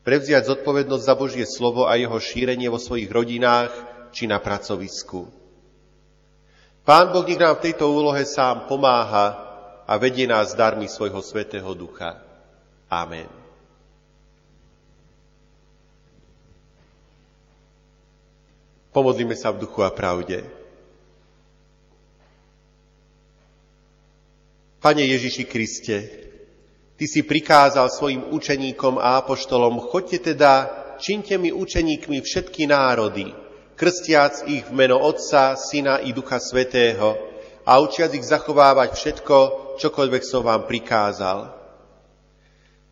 Prevziať 0.06 0.54
zodpovednosť 0.54 1.02
za 1.02 1.14
Božie 1.18 1.46
slovo 1.50 1.90
a 1.90 1.98
jeho 1.98 2.14
šírenie 2.14 2.70
vo 2.70 2.78
svojich 2.78 3.10
rodinách, 3.10 3.95
či 4.16 4.24
na 4.24 4.40
pracovisku. 4.40 5.28
Pán 6.88 7.12
Boh 7.12 7.28
nech 7.28 7.36
nám 7.36 7.60
v 7.60 7.68
tejto 7.68 7.84
úlohe 7.92 8.24
sám 8.24 8.64
pomáha 8.64 9.36
a 9.84 9.92
vedie 10.00 10.24
nás 10.24 10.56
darmi 10.56 10.88
svojho 10.88 11.20
svetého 11.20 11.68
ducha. 11.76 12.16
Amen. 12.88 13.28
Pomodlíme 18.96 19.36
sa 19.36 19.52
v 19.52 19.60
duchu 19.68 19.84
a 19.84 19.92
pravde. 19.92 20.48
Pane 24.80 25.04
Ježiši 25.04 25.44
Kriste, 25.44 25.98
Ty 26.96 27.04
si 27.04 27.20
prikázal 27.20 27.92
svojim 27.92 28.24
učeníkom 28.32 28.96
a 28.96 29.20
apoštolom, 29.20 29.84
choďte 29.92 30.32
teda, 30.32 30.52
činte 30.96 31.36
mi 31.36 31.52
učeníkmi 31.52 32.24
všetky 32.24 32.64
národy, 32.64 33.36
krstiac 33.76 34.48
ich 34.48 34.64
v 34.64 34.72
meno 34.72 34.96
Otca, 34.96 35.52
Syna 35.54 36.00
i 36.00 36.16
Ducha 36.16 36.40
Svetého 36.40 37.14
a 37.68 37.76
učiac 37.78 38.10
ich 38.16 38.24
zachovávať 38.24 38.96
všetko, 38.96 39.36
čokoľvek 39.76 40.22
som 40.24 40.42
vám 40.42 40.64
prikázal. 40.64 41.52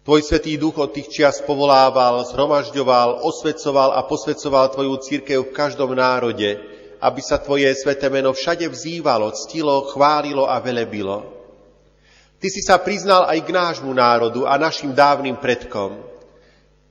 Tvoj 0.04 0.20
Svetý 0.20 0.60
Duch 0.60 0.76
od 0.76 0.92
tých 0.92 1.08
čias 1.08 1.40
povolával, 1.40 2.20
zhromažďoval, 2.28 3.24
osvedcoval 3.24 3.96
a 3.96 4.04
posvedcoval 4.04 4.76
Tvoju 4.76 5.00
církev 5.00 5.48
v 5.48 5.56
každom 5.56 5.96
národe, 5.96 6.60
aby 7.00 7.20
sa 7.24 7.40
Tvoje 7.40 7.72
sveté 7.72 8.12
meno 8.12 8.36
všade 8.36 8.68
vzývalo, 8.68 9.32
ctilo, 9.32 9.88
chválilo 9.88 10.44
a 10.44 10.60
velebilo. 10.60 11.32
Ty 12.36 12.48
si 12.52 12.60
sa 12.60 12.76
priznal 12.76 13.24
aj 13.24 13.40
k 13.40 13.56
nášmu 13.56 13.88
národu 13.88 14.44
a 14.44 14.60
našim 14.60 14.92
dávnym 14.92 15.40
predkom 15.40 16.13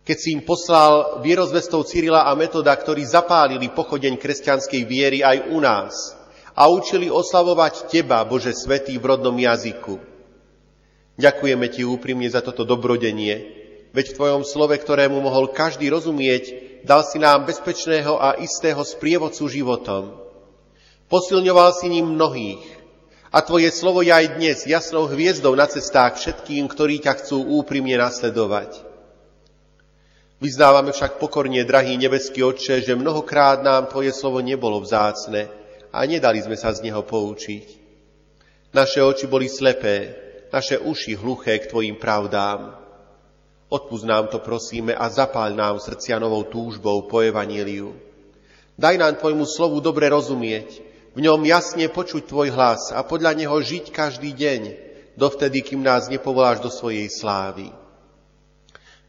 keď 0.04 0.18
si 0.20 0.36
im 0.36 0.44
poslal 0.44 1.24
vierozvestov 1.24 1.88
Cyrila 1.88 2.28
a 2.28 2.36
Metoda, 2.36 2.76
ktorí 2.76 3.08
zapálili 3.08 3.72
pochodeň 3.72 4.20
kresťanskej 4.20 4.82
viery 4.84 5.24
aj 5.24 5.48
u 5.48 5.64
nás 5.64 6.20
a 6.54 6.68
učili 6.68 7.08
oslavovať 7.08 7.88
Teba, 7.88 8.20
Bože 8.28 8.52
Svetý, 8.52 9.00
v 9.00 9.16
rodnom 9.16 9.34
jazyku. 9.34 9.96
Ďakujeme 11.16 11.66
Ti 11.72 11.82
úprimne 11.88 12.28
za 12.28 12.44
toto 12.44 12.68
dobrodenie, 12.68 13.36
veď 13.96 14.06
v 14.12 14.16
Tvojom 14.20 14.44
slove, 14.44 14.76
ktorému 14.76 15.24
mohol 15.24 15.56
každý 15.56 15.88
rozumieť, 15.88 16.44
dal 16.84 17.08
si 17.08 17.16
nám 17.16 17.48
bezpečného 17.48 18.20
a 18.20 18.36
istého 18.44 18.84
sprievodcu 18.84 19.48
životom. 19.48 20.20
Posilňoval 21.08 21.80
si 21.80 21.88
ním 21.88 22.12
mnohých 22.12 22.64
a 23.32 23.40
Tvoje 23.40 23.72
slovo 23.72 24.04
je 24.04 24.12
aj 24.12 24.36
dnes 24.36 24.58
jasnou 24.68 25.08
hviezdou 25.08 25.56
na 25.56 25.66
cestách 25.66 26.20
všetkým, 26.20 26.68
ktorí 26.68 27.00
ťa 27.00 27.24
chcú 27.24 27.40
úprimne 27.64 27.96
nasledovať. 27.98 28.93
Vyznávame 30.44 30.92
však 30.92 31.24
pokorne, 31.24 31.64
drahý 31.64 31.96
nebeský 31.96 32.44
Otče, 32.44 32.84
že 32.84 33.00
mnohokrát 33.00 33.64
nám 33.64 33.88
Tvoje 33.88 34.12
slovo 34.12 34.44
nebolo 34.44 34.84
vzácne 34.84 35.48
a 35.88 36.04
nedali 36.04 36.44
sme 36.44 36.60
sa 36.60 36.76
z 36.76 36.84
neho 36.84 37.00
poučiť. 37.00 37.80
Naše 38.76 39.00
oči 39.00 39.32
boli 39.32 39.48
slepé, 39.48 40.12
naše 40.52 40.76
uši 40.84 41.16
hluché 41.16 41.64
k 41.64 41.72
Tvojim 41.72 41.96
pravdám. 41.96 42.76
Odpúsť 43.72 44.04
nám 44.04 44.28
to 44.28 44.44
prosíme 44.44 44.92
a 44.92 45.08
zapáľ 45.08 45.56
nám 45.56 45.76
srdcia 45.80 46.20
novou 46.20 46.44
túžbou 46.44 47.08
po 47.08 47.24
evaníliu. 47.24 47.96
Daj 48.76 49.00
nám 49.00 49.16
Tvojmu 49.24 49.48
slovu 49.48 49.80
dobre 49.80 50.12
rozumieť, 50.12 50.84
v 51.16 51.24
ňom 51.24 51.40
jasne 51.48 51.88
počuť 51.88 52.28
Tvoj 52.28 52.52
hlas 52.52 52.92
a 52.92 53.00
podľa 53.08 53.32
neho 53.40 53.56
žiť 53.56 53.96
každý 53.96 54.36
deň, 54.36 54.62
dovtedy, 55.16 55.64
kým 55.64 55.80
nás 55.80 56.12
nepovoláš 56.12 56.60
do 56.60 56.68
svojej 56.68 57.08
slávy. 57.08 57.83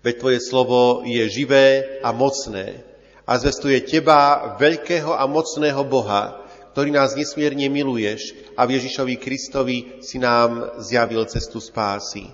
Veď 0.05 0.21
Tvoje 0.21 0.41
slovo 0.45 1.01
je 1.09 1.25
živé 1.33 1.97
a 2.05 2.13
mocné 2.13 2.85
a 3.25 3.41
zvestuje 3.41 3.81
Teba, 3.89 4.53
veľkého 4.61 5.17
a 5.17 5.25
mocného 5.25 5.81
Boha, 5.89 6.45
ktorý 6.77 6.93
nás 6.93 7.17
nesmierne 7.17 7.73
miluješ 7.73 8.37
a 8.53 8.69
v 8.69 8.77
Ježišovi 8.77 9.17
Kristovi 9.17 10.05
si 10.05 10.21
nám 10.21 10.77
zjavil 10.85 11.25
cestu 11.25 11.57
spásy. 11.57 12.29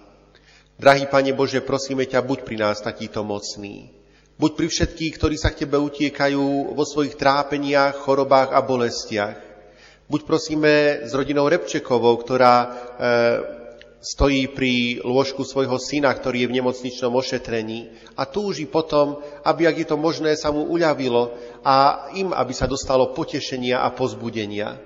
Drahý 0.75 1.07
Pane 1.07 1.31
Bože, 1.31 1.63
prosíme 1.63 2.11
ťa, 2.11 2.27
buď 2.27 2.43
pri 2.43 2.57
nás 2.59 2.83
takýto 2.83 3.23
mocný. 3.23 3.95
Buď 4.35 4.51
pri 4.57 4.67
všetkých, 4.67 5.13
ktorí 5.15 5.37
sa 5.39 5.55
k 5.55 5.63
Tebe 5.63 5.79
utiekajú 5.79 6.75
vo 6.75 6.85
svojich 6.89 7.15
trápeniach, 7.15 8.03
chorobách 8.03 8.51
a 8.51 8.65
bolestiach. 8.67 9.37
Buď 10.11 10.21
prosíme 10.27 11.07
s 11.07 11.15
rodinou 11.15 11.47
Repčekovou, 11.47 12.19
ktorá 12.19 12.57
e, 12.59 12.69
stojí 14.01 14.49
pri 14.49 15.05
lôžku 15.05 15.45
svojho 15.45 15.77
syna, 15.77 16.09
ktorý 16.17 16.45
je 16.45 16.49
v 16.49 16.57
nemocničnom 16.57 17.13
ošetrení 17.13 17.93
a 18.17 18.25
túži 18.25 18.65
potom, 18.65 19.21
aby, 19.45 19.69
ak 19.69 19.77
je 19.85 19.89
to 19.93 20.01
možné, 20.01 20.33
sa 20.41 20.49
mu 20.49 20.65
uľavilo 20.65 21.37
a 21.61 22.09
im, 22.17 22.33
aby 22.33 22.53
sa 22.57 22.65
dostalo 22.65 23.13
potešenia 23.13 23.85
a 23.85 23.93
pozbudenia. 23.93 24.81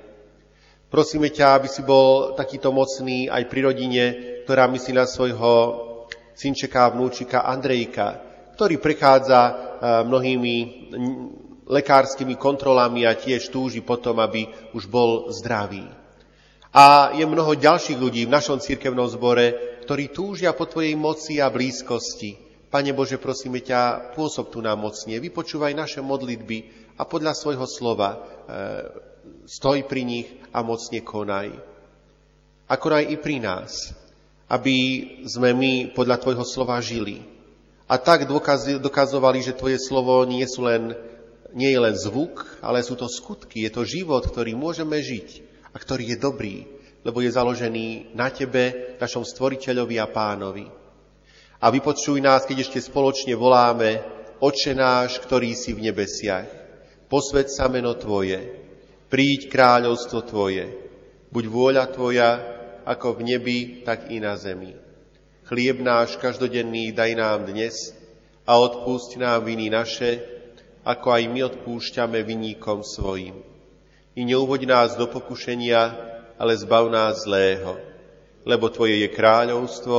Prosíme 0.90 1.30
ťa, 1.30 1.58
aby 1.58 1.68
si 1.70 1.82
bol 1.82 2.34
takýto 2.38 2.70
mocný 2.74 3.30
aj 3.30 3.50
pri 3.50 3.60
rodine, 3.66 4.04
ktorá 4.46 4.66
myslí 4.70 4.92
na 4.94 5.06
svojho 5.06 5.52
synčeka 6.34 6.86
a 6.86 6.92
vnúčika 6.94 7.46
Andrejka, 7.46 8.18
ktorý 8.58 8.78
prechádza 8.78 9.40
e, 9.42 9.52
mnohými 10.06 10.54
lekárskymi 11.66 12.34
kontrolami 12.38 13.06
a 13.06 13.18
tiež 13.18 13.50
túži 13.50 13.80
potom, 13.80 14.18
aby 14.20 14.46
už 14.74 14.86
bol 14.90 15.30
zdravý. 15.32 16.03
A 16.74 17.14
je 17.14 17.22
mnoho 17.22 17.54
ďalších 17.54 17.94
ľudí 17.94 18.26
v 18.26 18.34
našom 18.34 18.58
cirkevnom 18.58 19.06
zbore, 19.06 19.78
ktorí 19.86 20.10
túžia 20.10 20.50
po 20.50 20.66
Tvojej 20.66 20.98
moci 20.98 21.38
a 21.38 21.46
blízkosti. 21.46 22.34
Pane 22.66 22.90
Bože, 22.90 23.22
prosíme 23.22 23.62
ťa, 23.62 24.10
pôsob 24.18 24.50
tu 24.50 24.58
nám 24.58 24.82
mocne, 24.82 25.22
vypočúvaj 25.22 25.70
naše 25.70 26.02
modlitby 26.02 26.90
a 26.98 27.06
podľa 27.06 27.38
svojho 27.38 27.62
slova 27.70 28.10
e, 28.10 28.18
stoj 29.46 29.86
pri 29.86 30.02
nich 30.02 30.26
a 30.50 30.66
mocne 30.66 30.98
konaj. 30.98 31.54
Ako 32.66 32.86
aj 32.90 33.06
i 33.06 33.16
pri 33.22 33.38
nás, 33.38 33.94
aby 34.50 34.74
sme 35.30 35.54
my 35.54 35.72
podľa 35.94 36.26
Tvojho 36.26 36.42
slova 36.42 36.82
žili. 36.82 37.22
A 37.86 38.02
tak 38.02 38.26
dokazovali, 38.26 39.46
že 39.46 39.54
Tvoje 39.54 39.78
slovo 39.78 40.26
nie, 40.26 40.42
sú 40.42 40.66
len, 40.66 40.90
nie 41.54 41.70
je 41.70 41.78
len 41.78 41.94
zvuk, 41.94 42.58
ale 42.58 42.82
sú 42.82 42.98
to 42.98 43.06
skutky, 43.06 43.62
je 43.62 43.70
to 43.70 43.86
život, 43.86 44.26
ktorý 44.26 44.58
môžeme 44.58 44.98
žiť 44.98 45.53
a 45.74 45.76
ktorý 45.76 46.14
je 46.14 46.18
dobrý, 46.22 46.56
lebo 47.02 47.20
je 47.20 47.34
založený 47.34 48.14
na 48.14 48.30
Tebe, 48.30 48.96
našom 48.96 49.26
Stvoriteľovi 49.26 49.98
a 49.98 50.06
Pánovi. 50.06 50.66
A 51.60 51.66
vypočuj 51.68 52.22
nás, 52.22 52.46
keď 52.46 52.64
ešte 52.64 52.80
spoločne 52.80 53.34
voláme, 53.34 54.00
Oče 54.38 54.76
náš, 54.76 55.22
ktorý 55.24 55.56
si 55.56 55.72
v 55.72 55.90
nebesiach, 55.90 56.48
posved 57.08 57.48
sa 57.50 57.70
meno 57.70 57.94
Tvoje, 57.94 58.40
príď 59.08 59.50
kráľovstvo 59.50 60.20
Tvoje, 60.26 60.64
buď 61.30 61.44
vôľa 61.48 61.84
Tvoja, 61.90 62.30
ako 62.84 63.20
v 63.20 63.20
nebi, 63.34 63.58
tak 63.86 64.12
i 64.12 64.20
na 64.20 64.36
zemi. 64.36 64.76
Chlieb 65.48 65.80
náš 65.80 66.20
každodenný 66.20 66.92
daj 66.92 67.12
nám 67.16 67.48
dnes 67.48 67.92
a 68.44 68.60
odpúšť 68.60 69.20
nám 69.20 69.48
viny 69.48 69.72
naše, 69.72 70.20
ako 70.84 71.08
aj 71.16 71.22
my 71.32 71.40
odpúšťame 71.48 72.20
viníkom 72.20 72.84
svojim 72.84 73.53
i 74.14 74.22
neuvoď 74.24 74.66
nás 74.66 74.90
do 74.94 75.06
pokušenia, 75.10 75.80
ale 76.38 76.54
zbav 76.56 76.86
nás 76.90 77.26
zlého. 77.26 77.76
Lebo 78.46 78.70
Tvoje 78.70 79.02
je 79.02 79.08
kráľovstvo, 79.10 79.98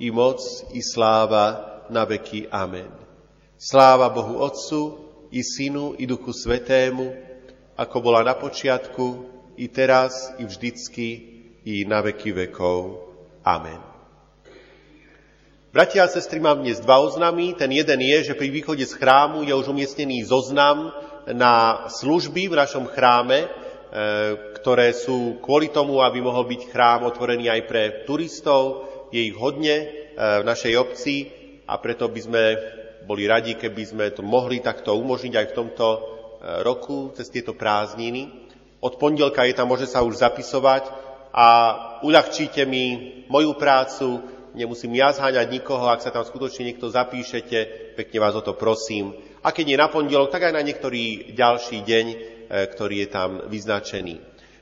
i 0.00 0.08
moc, 0.08 0.40
i 0.72 0.80
sláva 0.80 1.84
na 1.92 2.08
veky. 2.08 2.48
Amen. 2.48 2.88
Sláva 3.60 4.08
Bohu 4.08 4.40
Otcu, 4.40 4.96
i 5.30 5.44
Synu, 5.44 5.94
i 6.00 6.08
Duchu 6.08 6.32
Svetému, 6.32 7.12
ako 7.76 7.96
bola 8.00 8.24
na 8.24 8.32
počiatku, 8.32 9.28
i 9.60 9.68
teraz, 9.68 10.32
i 10.40 10.48
vždycky, 10.48 11.08
i 11.68 11.84
na 11.84 12.00
veky 12.00 12.32
vekov. 12.32 13.04
Amen. 13.44 13.76
Bratia 15.70 16.02
a 16.02 16.10
sestry, 16.10 16.40
mám 16.40 16.64
dnes 16.64 16.80
dva 16.80 16.98
oznamy. 16.98 17.54
Ten 17.54 17.70
jeden 17.70 18.00
je, 18.00 18.32
že 18.32 18.34
pri 18.34 18.50
východe 18.50 18.82
z 18.82 18.96
chrámu 18.96 19.46
je 19.46 19.54
už 19.54 19.70
umiestnený 19.70 20.24
zoznam 20.26 20.90
na 21.28 21.86
služby 21.88 22.48
v 22.48 22.58
našom 22.58 22.88
chráme, 22.88 23.44
e, 23.44 23.48
ktoré 24.60 24.96
sú 24.96 25.40
kvôli 25.44 25.68
tomu, 25.68 26.00
aby 26.00 26.20
mohol 26.24 26.48
byť 26.48 26.62
chrám 26.72 27.04
otvorený 27.08 27.52
aj 27.52 27.62
pre 27.68 27.82
turistov. 28.08 28.88
Je 29.12 29.20
ich 29.20 29.36
hodne 29.36 29.76
e, 29.76 29.86
v 30.16 30.44
našej 30.44 30.74
obci 30.80 31.28
a 31.68 31.76
preto 31.78 32.08
by 32.08 32.20
sme 32.20 32.44
boli 33.04 33.26
radi, 33.26 33.56
keby 33.56 33.82
sme 33.82 34.06
to 34.12 34.22
mohli 34.22 34.62
takto 34.62 34.94
umožniť 34.94 35.34
aj 35.34 35.46
v 35.50 35.56
tomto 35.56 35.86
e, 35.88 35.98
roku, 36.62 37.10
cez 37.16 37.28
tieto 37.28 37.56
prázdniny. 37.56 38.40
Od 38.80 38.96
pondelka 38.96 39.44
je 39.44 39.52
tam, 39.52 39.68
môže 39.68 39.84
sa 39.84 40.00
už 40.00 40.24
zapisovať 40.24 40.88
a 41.30 41.46
uľahčíte 42.02 42.64
mi 42.64 43.24
moju 43.28 43.54
prácu, 43.54 44.24
nemusím 44.56 44.98
ja 44.98 45.14
zháňať 45.14 45.46
nikoho, 45.52 45.86
ak 45.86 46.02
sa 46.02 46.10
tam 46.10 46.24
skutočne 46.26 46.72
niekto 46.72 46.90
zapíšete, 46.90 47.92
pekne 47.94 48.18
vás 48.18 48.34
o 48.34 48.42
to 48.42 48.56
prosím. 48.56 49.14
A 49.40 49.56
keď 49.56 49.64
nie 49.64 49.78
na 49.80 49.88
pondelok, 49.88 50.28
tak 50.28 50.48
aj 50.48 50.54
na 50.54 50.60
niektorý 50.60 51.32
ďalší 51.32 51.80
deň, 51.80 52.06
e, 52.12 52.16
ktorý 52.68 52.96
je 53.04 53.08
tam 53.08 53.30
vyznačený. 53.48 54.20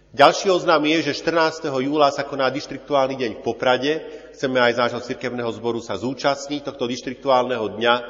Ďalší 0.08 0.48
oznam 0.48 0.80
je, 0.88 1.12
že 1.12 1.20
14. 1.20 1.68
júla 1.84 2.08
sa 2.08 2.24
koná 2.24 2.48
dištriktuálny 2.48 3.18
deň 3.18 3.30
v 3.38 3.44
Poprade. 3.44 3.92
Chceme 4.32 4.56
aj 4.56 4.72
z 4.72 4.80
nášho 4.80 5.00
cirkevného 5.04 5.52
zboru 5.52 5.84
sa 5.84 6.00
zúčastniť. 6.00 6.64
Tohto 6.64 6.88
dištriktuálneho 6.88 7.76
dňa 7.76 7.94
e, 7.94 8.02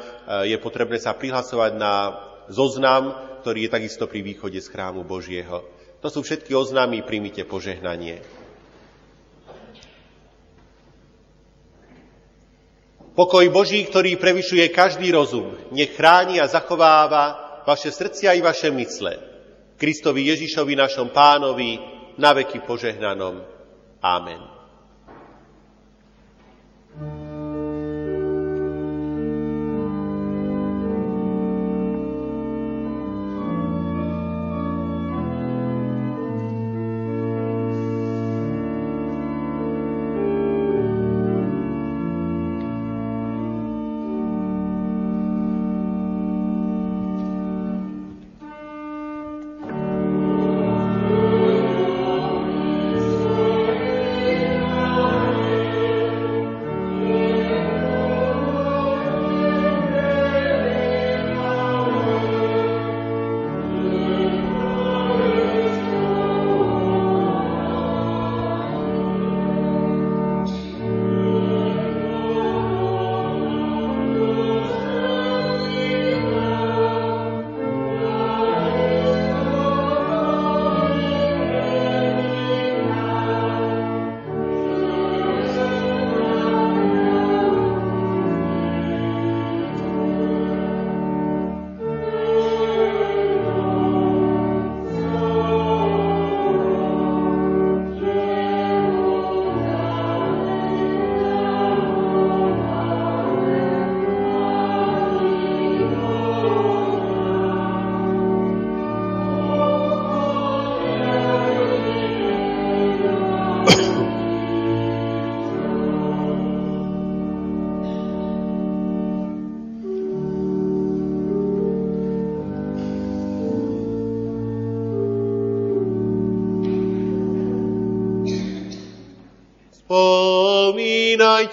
je 0.53 0.57
potrebné 0.61 1.01
sa 1.01 1.16
prihlasovať 1.16 1.73
na 1.75 1.95
zoznam, 2.53 3.16
ktorý 3.43 3.66
je 3.66 3.75
takisto 3.75 4.05
pri 4.05 4.21
východe 4.21 4.61
z 4.61 4.69
chrámu 4.69 5.09
Božieho. 5.09 5.64
To 5.99 6.09
sú 6.12 6.23
všetky 6.23 6.55
oznámy, 6.55 7.03
príjmite 7.03 7.43
požehnanie. 7.49 8.23
Pokoj 13.19 13.51
Boží, 13.51 13.83
ktorý 13.83 14.14
prevyšuje 14.14 14.71
každý 14.71 15.11
rozum, 15.11 15.59
nech 15.75 15.99
chráni 15.99 16.39
a 16.39 16.47
zachováva 16.47 17.59
vaše 17.66 17.91
srdcia 17.91 18.39
i 18.39 18.41
vaše 18.47 18.71
mysle. 18.71 19.19
Kristovi 19.75 20.31
Ježišovi, 20.31 20.79
našom 20.79 21.11
pánovi, 21.11 21.83
na 22.14 22.31
veky 22.31 22.62
požehnanom. 22.62 23.43
Amen. 23.99 24.58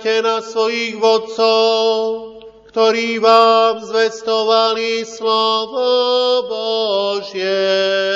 Spomínajte 0.05 0.21
na 0.21 0.37
svojich 0.37 1.01
vodcov, 1.01 1.89
ktorí 2.69 3.17
vám 3.17 3.81
zvestovali 3.81 5.01
slovo 5.01 5.89
Božie. 6.45 8.14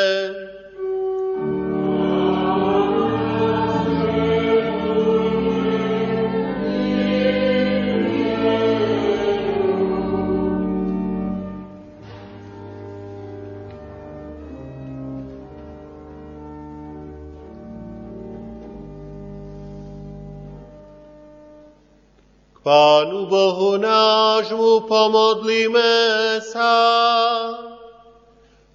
Bohu 23.69 23.85
nášmu 23.85 24.89
pomodlíme 24.89 25.93
sa. 26.41 26.73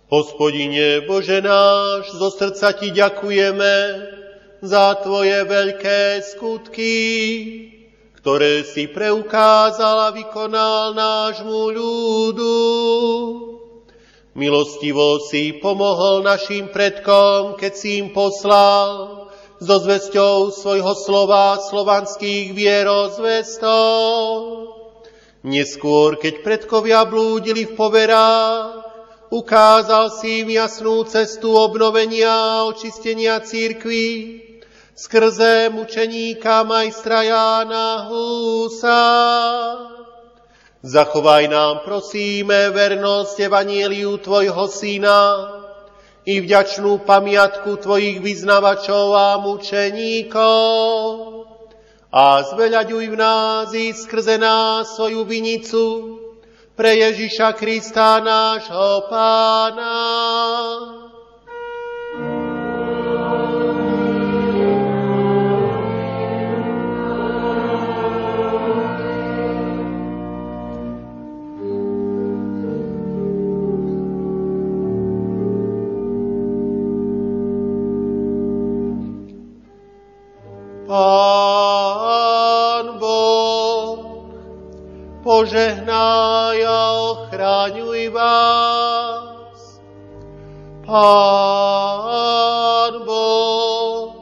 Hospodine 0.06 1.02
Bože 1.02 1.42
náš, 1.42 2.14
zo 2.14 2.30
srdca 2.30 2.70
Ti 2.78 2.94
ďakujeme 2.94 3.74
za 4.62 4.94
Tvoje 5.02 5.42
veľké 5.50 6.22
skutky, 6.22 6.94
ktoré 8.22 8.62
si 8.62 8.86
preukázal 8.86 9.98
a 9.98 10.14
vykonal 10.14 10.94
nášmu 10.94 11.74
ľudu. 11.74 12.54
Milostivo 14.38 15.18
si 15.26 15.58
pomohol 15.58 16.22
našim 16.22 16.70
predkom, 16.70 17.58
keď 17.58 17.72
si 17.74 17.98
im 17.98 18.14
poslal 18.14 19.26
so 19.58 19.74
zvesťou 19.80 20.54
svojho 20.54 20.94
slova 20.94 21.58
slovanských 21.58 22.54
vierozvestov. 22.54 24.73
Neskôr, 25.44 26.16
keď 26.16 26.40
predkovia 26.40 27.04
blúdili 27.04 27.68
v 27.68 27.76
poverách, 27.76 28.80
ukázal 29.28 30.08
si 30.16 30.40
im 30.40 30.56
jasnú 30.56 31.04
cestu 31.04 31.52
obnovenia 31.52 32.32
a 32.32 32.64
očistenia 32.64 33.44
církvy 33.44 34.40
skrze 34.96 35.68
mučeníka 35.68 36.64
majstra 36.64 37.28
Jána 37.28 38.08
Husa. 38.08 39.04
Zachovaj 40.80 41.44
nám, 41.52 41.84
prosíme, 41.84 42.72
vernosť 42.72 43.44
Evanieliu 43.44 44.16
Tvojho 44.24 44.64
Syna, 44.64 45.20
i 46.24 46.40
vďačnú 46.40 47.04
pamiatku 47.04 47.84
Tvojich 47.84 48.24
vyznavačov 48.24 49.12
a 49.12 49.36
mučeníkov 49.44 50.64
a 52.14 52.46
zveľaďuj 52.46 53.04
v 53.10 53.16
nás 53.18 53.74
i 53.74 53.90
skrze 53.90 54.38
nás 54.38 54.94
svoju 54.94 55.26
vinicu 55.26 56.14
pre 56.78 56.94
Ježiša 56.94 57.58
Krista 57.58 58.22
nášho 58.22 59.10
Pána. 59.10 59.98
Pán 80.86 81.33
požehnaj 85.34 86.62
a 86.62 86.80
ochraňuj 87.10 88.06
vás. 88.14 89.82
Pán 90.86 92.94
Boh, 93.02 94.14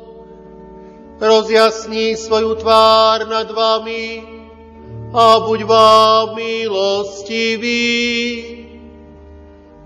rozjasní 1.21 2.17
svoju 2.17 2.57
tvár 2.57 3.29
nad 3.29 3.53
vami 3.53 4.25
a 5.13 5.37
buď 5.45 5.61
vám 5.69 6.33
milostivý. 6.33 7.93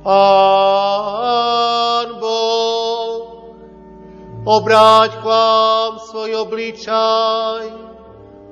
Pán 0.06 2.22
Boh, 2.22 3.50
obráť 4.46 5.18
k 5.18 5.26
vám 5.26 5.98
svoj 6.06 6.46
obličaj 6.46 7.85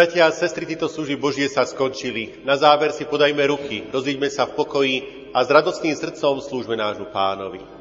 Bratia 0.00 0.24
a 0.24 0.32
sestry, 0.32 0.64
títo 0.64 0.88
služby 0.88 1.20
Božie 1.20 1.44
sa 1.52 1.68
skončili. 1.68 2.40
Na 2.48 2.56
záver 2.56 2.88
si 2.96 3.04
podajme 3.04 3.44
ruky, 3.52 3.84
rozíďme 3.92 4.32
sa 4.32 4.48
v 4.48 4.56
pokoji 4.56 4.96
a 5.36 5.44
s 5.44 5.52
radostným 5.52 5.92
srdcom 5.92 6.40
slúžme 6.40 6.72
nášmu 6.72 7.12
pánovi. 7.12 7.79